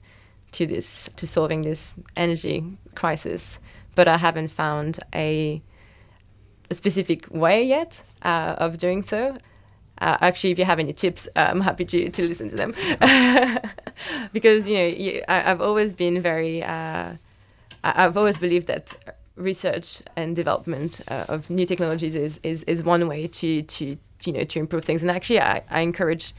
to 0.54 0.66
this, 0.66 1.10
to 1.18 1.28
solving 1.28 1.62
this 1.62 1.96
energy 2.16 2.64
crisis, 2.96 3.60
but 3.94 4.08
I 4.08 4.18
haven't 4.18 4.50
found 4.50 5.00
a, 5.14 5.62
a 6.70 6.74
specific 6.74 7.30
way 7.32 7.64
yet 7.64 8.02
uh, 8.24 8.56
of 8.58 8.78
doing 8.78 9.04
so. 9.04 9.36
Uh, 10.00 10.18
actually, 10.22 10.52
if 10.52 10.60
you 10.60 10.66
have 10.66 10.80
any 10.80 10.94
tips, 10.94 11.30
uh, 11.36 11.48
I'm 11.52 11.62
happy 11.62 11.86
to, 11.86 12.10
to 12.10 12.28
listen 12.28 12.50
to 12.50 12.56
them. 12.56 12.74
because, 14.34 14.68
you 14.68 14.78
know, 14.78 14.88
you, 14.88 15.24
I, 15.28 15.40
have 15.40 15.62
always 15.62 15.94
been 15.94 16.22
very, 16.22 16.64
uh, 16.64 17.14
I've 17.84 18.18
always 18.18 18.38
believed 18.38 18.68
that 18.68 18.94
research 19.36 20.02
and 20.16 20.36
development 20.36 21.02
uh, 21.08 21.26
of 21.28 21.50
new 21.50 21.66
technologies 21.66 22.16
is, 22.16 22.40
is, 22.44 22.64
is 22.64 22.84
one 22.84 23.08
way 23.08 23.28
to, 23.28 23.62
to 23.64 23.98
you 24.24 24.34
know 24.34 24.44
to 24.44 24.60
improve 24.60 24.86
things. 24.86 25.04
And 25.04 25.12
actually 25.12 25.40
I, 25.40 25.64
I 25.70 25.82
encourage 25.82 26.34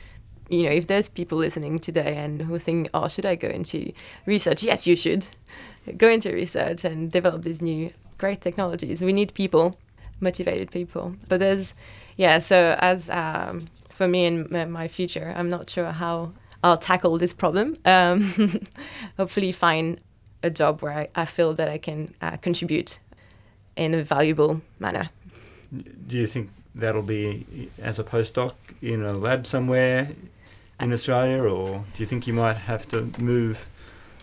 you 0.49 0.63
know 0.63 0.71
if 0.71 0.87
there's 0.87 1.09
people 1.09 1.39
listening 1.39 1.79
today 1.79 2.17
and 2.17 2.43
who 2.43 2.59
think 2.59 2.89
oh 2.95 3.09
should 3.09 3.27
I 3.27 3.35
go 3.35 3.49
into 3.49 3.93
research? 4.27 4.63
Yes 4.63 4.87
you 4.87 4.97
should. 4.97 5.27
Go 5.97 6.11
into 6.11 6.33
research 6.33 6.85
and 6.85 7.13
develop 7.13 7.45
these 7.45 7.63
new 7.63 7.93
great 8.19 8.41
technologies. 8.41 9.03
We 9.03 9.13
need 9.13 9.33
people 9.35 9.77
motivated 10.19 10.73
people. 10.73 11.15
But 11.29 11.39
there's 11.39 11.75
yeah 12.17 12.41
so 12.41 12.77
as 12.81 13.09
um, 13.11 13.69
for 13.91 14.09
me 14.09 14.25
in 14.27 14.71
my 14.73 14.89
future 14.89 15.33
I'm 15.37 15.49
not 15.49 15.71
sure 15.71 15.93
how 15.93 16.33
I'll 16.65 16.79
tackle 16.79 17.19
this 17.19 17.33
problem. 17.33 17.77
Um, 17.85 18.61
hopefully 19.17 19.53
find 19.53 20.01
a 20.47 20.51
job 20.51 20.83
where 20.83 20.93
I, 20.93 21.09
I 21.15 21.25
feel 21.27 21.55
that 21.55 21.69
I 21.69 21.79
can 21.79 22.15
uh, 22.23 22.37
contribute 22.39 22.99
in 23.77 23.93
a 23.95 24.03
valuable 24.03 24.63
manner 24.79 25.11
do 26.07 26.17
you 26.17 26.27
think 26.27 26.51
that'll 26.75 27.03
be 27.03 27.71
as 27.81 27.99
a 27.99 28.05
postdoc 28.05 28.55
in 28.83 29.03
a 29.03 29.13
lab 29.13 29.47
somewhere 29.47 30.11
in 30.81 30.93
Australia, 30.93 31.43
or 31.43 31.73
do 31.73 32.03
you 32.03 32.07
think 32.07 32.27
you 32.27 32.33
might 32.33 32.57
have 32.57 32.89
to 32.89 33.11
move 33.19 33.67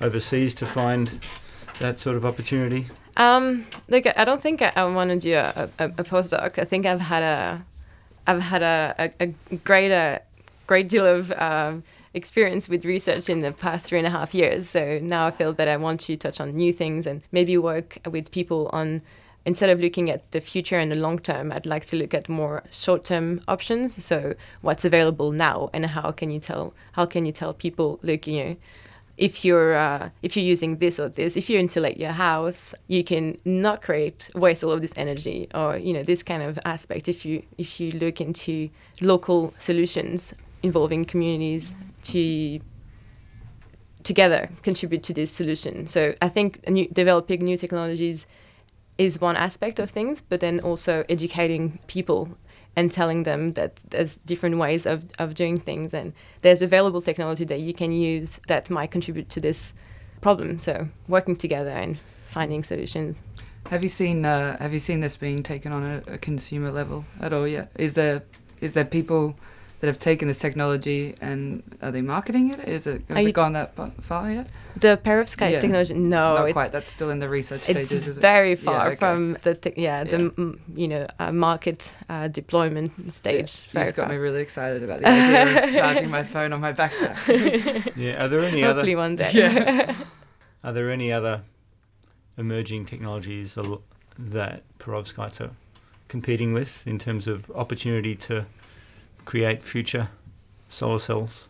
overseas 0.02 0.54
to 0.56 0.66
find 0.66 1.20
that 1.80 1.98
sort 2.00 2.16
of 2.16 2.26
opportunity? 2.26 2.88
Um, 3.18 3.66
look, 3.90 4.06
I 4.18 4.26
don't 4.26 4.42
think 4.42 4.62
I, 4.62 4.72
I 4.76 4.86
want 4.86 5.10
to 5.10 5.20
do 5.20 5.34
a, 5.34 5.70
a, 5.80 5.86
a, 5.86 6.04
postdoc. 6.04 6.58
I 6.58 6.66
think 6.66 6.86
I've 6.86 7.00
had 7.00 7.24
a, 7.24 7.66
I've 8.26 8.42
had 8.42 8.64
a, 8.64 9.12
a, 9.20 9.34
a 9.52 9.56
great, 9.58 9.92
a 9.92 10.22
great 10.68 10.90
deal 10.90 11.06
of 11.06 11.32
um, 11.34 11.84
experience 12.14 12.70
with 12.70 12.86
research 12.86 13.30
in 13.30 13.42
the 13.42 13.52
past 13.52 13.86
three 13.86 13.98
and 13.98 14.08
a 14.08 14.12
half 14.12 14.34
years. 14.36 14.70
So 14.70 15.00
now 15.02 15.28
I 15.28 15.32
feel 15.32 15.54
that 15.54 15.68
I 15.68 15.78
want 15.78 16.02
to 16.02 16.18
touch 16.18 16.40
on 16.40 16.54
new 16.56 16.72
things 16.72 17.08
and 17.08 17.24
maybe 17.32 17.58
work 17.58 17.98
with 18.10 18.32
people 18.32 18.70
on 18.72 19.02
instead 19.46 19.70
of 19.70 19.80
looking 19.80 20.10
at 20.10 20.32
the 20.32 20.40
future 20.40 20.78
and 20.78 20.92
the 20.92 20.96
long 20.96 21.20
term, 21.20 21.52
I'd 21.52 21.66
like 21.66 21.86
to 21.88 21.96
look 21.98 22.14
at 22.14 22.30
more 22.30 22.64
short 22.72 23.04
term 23.04 23.42
options. 23.48 24.04
So 24.04 24.36
what's 24.62 24.86
available 24.86 25.32
now, 25.32 25.70
and 25.74 25.90
how 25.90 26.12
can 26.12 26.32
you 26.32 26.40
tell 26.40 26.74
how 26.94 27.06
can 27.06 27.26
you 27.26 27.32
tell 27.32 27.54
people, 27.54 28.00
look, 28.04 28.28
you 28.28 28.44
know, 28.44 28.56
if 29.18 29.46
you're 29.46 29.76
uh, 29.76 30.10
if 30.22 30.36
you're 30.36 30.46
using 30.46 30.78
this 30.78 31.00
or 31.00 31.10
this, 31.10 31.36
if 31.36 31.50
you 31.50 31.60
insulate 31.60 31.98
your 31.98 32.12
house, 32.12 32.74
you 32.88 33.04
can 33.04 33.38
not 33.46 33.82
create 33.82 34.30
waste 34.34 34.64
all 34.64 34.72
of 34.72 34.82
this 34.82 34.94
energy, 34.96 35.48
or 35.54 35.78
you 35.78 35.94
know 35.94 36.04
this 36.04 36.24
kind 36.24 36.42
of 36.42 36.58
aspect. 36.66 37.08
If 37.08 37.26
you 37.26 37.44
if 37.58 37.80
you 37.80 37.92
look 37.92 38.22
into 38.22 38.70
local 39.02 39.54
solutions 39.58 40.34
involving 40.64 41.04
communities 41.04 41.76
to 42.04 42.60
together 44.04 44.50
contribute 44.62 45.04
to 45.04 45.14
this 45.14 45.32
solution. 45.32 45.88
So 45.88 46.14
I 46.22 46.30
think 46.30 46.68
new, 46.68 46.88
developing 46.90 47.44
new 47.44 47.58
technologies 47.58 48.26
is 48.98 49.20
one 49.20 49.36
aspect 49.36 49.80
of 49.80 49.90
things, 49.90 50.22
but 50.22 50.40
then 50.40 50.60
also 50.60 51.04
educating 51.10 51.80
people 51.88 52.38
and 52.76 52.92
telling 52.92 53.24
them 53.24 53.54
that 53.54 53.78
there's 53.90 54.18
different 54.18 54.58
ways 54.58 54.86
of, 54.86 55.06
of 55.20 55.36
doing 55.36 55.58
things 55.60 55.94
and 55.94 56.14
there's 56.42 56.62
available 56.62 57.02
technology 57.02 57.46
that 57.46 57.60
you 57.60 57.74
can 57.74 57.92
use 57.92 58.40
that 58.48 58.70
might 58.70 58.92
contribute 58.92 59.30
to 59.30 59.40
this 59.40 59.74
problem. 60.22 60.60
So 60.60 60.88
working 61.08 61.36
together 61.36 61.70
and 61.70 62.00
finding 62.28 62.64
solutions. 62.64 63.22
Have 63.70 63.84
you 63.84 63.90
seen 63.90 64.26
uh, 64.26 64.58
Have 64.58 64.74
you 64.74 64.80
seen 64.80 65.00
this 65.00 65.16
being 65.16 65.44
taken 65.44 65.72
on 65.72 65.84
a, 65.84 66.14
a 66.14 66.18
consumer 66.18 66.72
level 66.72 67.06
at 67.22 67.32
all 67.32 67.48
yet? 67.48 67.72
Is 67.76 67.94
there 67.94 68.24
is 68.60 68.74
there 68.74 68.86
people 68.86 69.36
that 69.84 69.88
have 69.88 69.98
taken 69.98 70.30
this 70.30 70.40
technology 70.40 71.14
and 71.20 71.62
are 71.82 71.92
they 71.92 72.02
marketing 72.02 72.54
it? 72.54 72.60
Is 72.66 72.88
it 72.88 73.02
has 73.10 73.26
it 73.26 73.34
gone 73.34 73.52
that 73.52 73.76
far 74.02 74.32
yet? 74.32 74.48
The 74.78 74.98
perovskite 75.04 75.52
yeah. 75.52 75.60
technology, 75.60 75.94
no, 75.94 76.38
not 76.38 76.54
quite. 76.54 76.72
That's 76.72 76.90
still 76.90 77.10
in 77.10 77.20
the 77.20 77.28
research 77.28 77.68
it's 77.68 77.88
stages. 77.88 78.08
It's 78.08 78.18
very 78.18 78.56
far 78.56 78.76
yeah, 78.76 78.92
okay. 78.92 78.96
from 78.96 79.38
the 79.42 79.56
te- 79.56 79.74
yeah, 79.76 80.04
yeah, 80.04 80.04
the 80.06 80.58
you 80.74 80.88
know 80.88 81.06
uh, 81.20 81.34
market 81.34 81.94
uh, 82.08 82.30
deployment 82.30 83.12
stage. 83.12 83.66
Yeah. 83.74 83.80
You 83.80 83.86
just 83.86 83.98
got 83.98 84.10
me 84.10 84.16
really 84.16 84.40
excited 84.40 84.84
about 84.84 85.02
the 85.02 85.10
idea 85.10 85.66
of 85.66 85.74
charging 85.76 86.10
my 86.10 86.24
phone 86.24 86.54
on 86.54 86.62
my 86.62 86.72
backpack. 86.72 87.92
yeah, 87.98 88.24
are 88.24 88.30
there 88.30 88.40
any 88.40 88.62
Hopefully 88.62 88.94
other? 88.94 89.02
one 89.02 89.18
day. 89.18 89.32
Yeah. 89.34 89.96
are 90.64 90.72
there 90.72 90.92
any 90.92 91.12
other 91.12 91.42
emerging 92.38 92.86
technologies 92.86 93.58
that 94.18 94.64
perovskites 94.80 95.42
are 95.42 95.52
competing 96.08 96.54
with 96.54 96.88
in 96.88 96.98
terms 96.98 97.28
of 97.28 97.52
opportunity 97.52 98.16
to 98.16 98.46
create 99.26 99.64
future 99.64 100.10
solar 100.70 101.00
cells? 101.00 101.50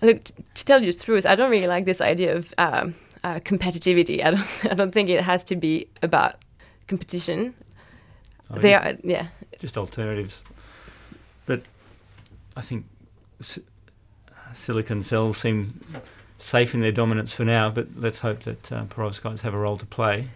Look, 0.00 0.24
t- 0.24 0.34
to 0.54 0.64
tell 0.64 0.82
you 0.82 0.92
the 0.92 1.04
truth, 1.04 1.26
I 1.26 1.34
don't 1.34 1.50
really 1.50 1.66
like 1.66 1.84
this 1.84 2.00
idea 2.00 2.36
of 2.36 2.54
um, 2.58 2.94
uh, 3.24 3.40
competitivity. 3.40 4.24
I 4.24 4.30
don't, 4.30 4.64
I 4.70 4.74
don't 4.74 4.92
think 4.92 5.08
it 5.08 5.20
has 5.22 5.44
to 5.44 5.56
be 5.56 5.88
about 6.02 6.36
competition. 6.86 7.54
Oh, 8.50 8.58
they 8.58 8.74
are, 8.74 8.94
yeah. 9.02 9.28
Just 9.58 9.76
alternatives. 9.76 10.42
But 11.46 11.62
I 12.56 12.60
think 12.60 12.86
si- 13.40 13.64
silicon 14.52 15.02
cells 15.02 15.38
seem 15.38 15.80
safe 16.38 16.74
in 16.74 16.80
their 16.80 16.92
dominance 16.92 17.32
for 17.34 17.44
now, 17.44 17.70
but 17.70 17.88
let's 17.96 18.20
hope 18.20 18.40
that 18.40 18.72
uh, 18.72 18.84
perovskites 18.84 19.42
have 19.42 19.54
a 19.54 19.58
role 19.58 19.76
to 19.76 19.86
play. 19.86 20.28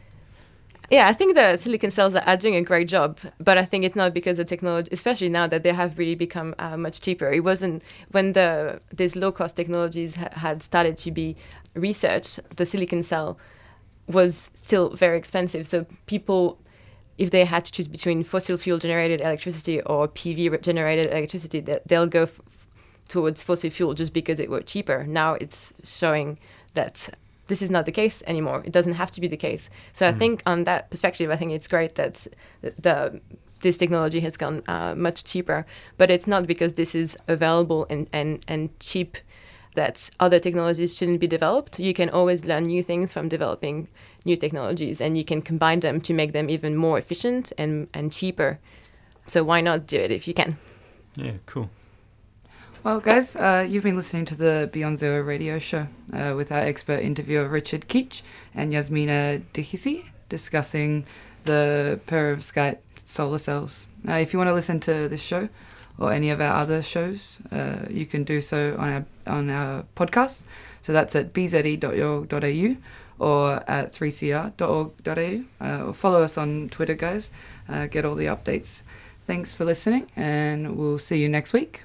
Yeah, 0.93 1.09
I 1.09 1.15
think 1.15 1.35
the 1.35 1.57
silicon 1.57 1.91
cells 1.91 2.15
are 2.15 2.37
doing 2.37 2.55
a 2.55 2.61
great 2.63 2.87
job, 2.87 3.19
but 3.41 3.57
I 3.57 3.65
think 3.65 3.83
it's 3.83 3.97
not 3.97 4.13
because 4.13 4.37
the 4.37 4.45
technology, 4.45 4.91
especially 4.93 5.31
now 5.31 5.47
that 5.47 5.63
they 5.63 5.73
have 5.73 5.97
really 5.97 6.15
become 6.15 6.55
uh, 6.59 6.77
much 6.77 7.01
cheaper. 7.01 7.33
It 7.33 7.43
wasn't 7.45 7.83
when 8.11 8.35
the 8.35 8.79
these 8.95 9.17
low 9.17 9.33
cost 9.33 9.57
technologies 9.57 10.17
ha- 10.17 10.29
had 10.33 10.63
started 10.63 10.99
to 10.99 11.11
be 11.11 11.35
researched. 11.75 12.41
The 12.57 12.67
silicon 12.67 13.03
cell 13.03 13.39
was 14.07 14.51
still 14.55 14.91
very 14.91 15.17
expensive, 15.17 15.67
so 15.67 15.87
people. 16.07 16.59
If 17.17 17.31
they 17.31 17.47
had 17.47 17.65
to 17.67 17.73
choose 17.73 17.89
between 17.89 18.23
fossil 18.25 18.59
fuel 18.59 18.79
generated 18.79 19.23
electricity 19.23 19.81
or 19.83 20.09
PV 20.09 20.61
generated 20.63 21.07
electricity, 21.07 21.65
they'll 21.87 22.07
go 22.07 22.25
f- 22.25 22.41
towards 23.09 23.43
fossil 23.43 23.71
fuel 23.71 23.95
just 23.95 24.13
because 24.13 24.41
it 24.41 24.51
were 24.51 24.63
cheaper. 24.63 25.05
Now 25.07 25.35
it's 25.35 25.73
showing 25.85 26.39
that 26.75 27.11
this 27.53 27.61
is 27.61 27.71
not 27.77 27.85
the 27.85 27.93
case 27.93 28.23
anymore. 28.27 28.63
It 28.65 28.73
doesn't 28.73 28.95
have 29.03 29.11
to 29.11 29.21
be 29.21 29.29
the 29.29 29.37
case. 29.49 29.69
So 29.93 30.09
I 30.09 30.13
mm. 30.13 30.19
think 30.19 30.43
on 30.47 30.65
that 30.65 30.89
perspective, 30.91 31.31
I 31.31 31.37
think 31.37 31.53
it's 31.53 31.69
great 31.69 31.97
that 31.97 32.27
the 32.87 33.21
this 33.61 33.77
technology 33.77 34.21
has 34.21 34.37
gone 34.37 34.63
uh, 34.75 34.95
much 34.97 35.19
cheaper. 35.31 35.67
But 35.99 36.11
it's 36.11 36.27
not 36.27 36.47
because 36.47 36.73
this 36.75 36.95
is 36.95 37.17
available 37.29 37.87
and, 37.91 38.09
and, 38.13 38.45
and 38.49 38.63
cheap 38.81 39.19
that 39.75 40.11
other 40.19 40.39
technologies 40.39 40.97
shouldn't 40.97 41.21
be 41.21 41.27
developed. 41.27 41.79
You 41.79 41.95
can 41.95 42.09
always 42.09 42.45
learn 42.45 42.65
new 42.65 42.83
things 42.83 43.13
from 43.13 43.29
developing 43.29 43.89
new 44.25 44.37
technologies 44.37 45.01
and 45.01 45.17
you 45.17 45.25
can 45.25 45.43
combine 45.43 45.81
them 45.81 46.01
to 46.01 46.13
make 46.13 46.33
them 46.33 46.51
even 46.51 46.75
more 46.75 46.99
efficient 46.99 47.53
and, 47.59 47.89
and 47.95 48.13
cheaper. 48.13 48.59
So 49.27 49.45
why 49.45 49.61
not 49.61 49.87
do 49.87 49.97
it 49.97 50.11
if 50.11 50.27
you 50.27 50.35
can? 50.35 50.57
Yeah, 51.17 51.37
cool. 51.47 51.69
Well, 52.85 52.99
guys, 52.99 53.37
uh, 53.37 53.65
you've 53.69 53.85
been 53.85 53.95
listening 53.95 54.25
to 54.25 54.35
the 54.35 54.69
Beyond 54.73 54.99
Zero 54.99 55.23
radio 55.23 55.61
show 55.61 55.87
uh, 56.13 56.35
with 56.37 56.51
our 56.51 56.59
expert 56.59 56.99
interviewer 56.99 57.47
Richard 57.47 57.87
Keech 57.87 58.23
and 58.57 58.73
Yasmina 58.73 59.43
Dkhissi 59.55 60.07
discussing 60.29 61.07
the 61.45 62.01
perovskite 62.09 62.79
solar 62.97 63.39
cells. 63.39 63.87
Uh, 64.09 64.15
if 64.15 64.33
you 64.33 64.39
want 64.41 64.49
to 64.49 64.53
listen 64.55 64.81
to 64.81 65.07
this 65.09 65.23
show 65.23 65.49
or 65.97 66.13
any 66.13 66.29
of 66.31 66.41
our 66.41 66.55
other 66.55 66.83
shows, 66.83 67.39
uh, 67.53 67.87
you 67.89 68.05
can 68.05 68.25
do 68.25 68.41
so 68.41 68.75
on 68.77 68.89
our 68.89 69.05
on 69.29 69.49
our 69.49 69.85
podcast. 69.95 70.43
So 70.81 70.93
that's 70.93 71.15
at 71.15 71.33
bze.org.au 71.33 72.77
or 73.25 73.71
at 73.71 73.93
3cr.org.au. 73.93 75.65
Uh, 75.65 75.87
or 75.87 75.95
follow 75.95 76.25
us 76.25 76.37
on 76.37 76.69
Twitter, 76.69 76.95
guys. 76.95 77.31
Uh, 77.69 77.87
get 77.87 78.05
all 78.05 78.17
the 78.17 78.27
updates. 78.27 78.83
Thanks 79.25 79.55
for 79.55 79.65
listening, 79.65 80.09
and 80.17 80.77
we'll 80.77 80.99
see 80.99 81.23
you 81.23 81.29
next 81.29 81.53
week. 81.53 81.85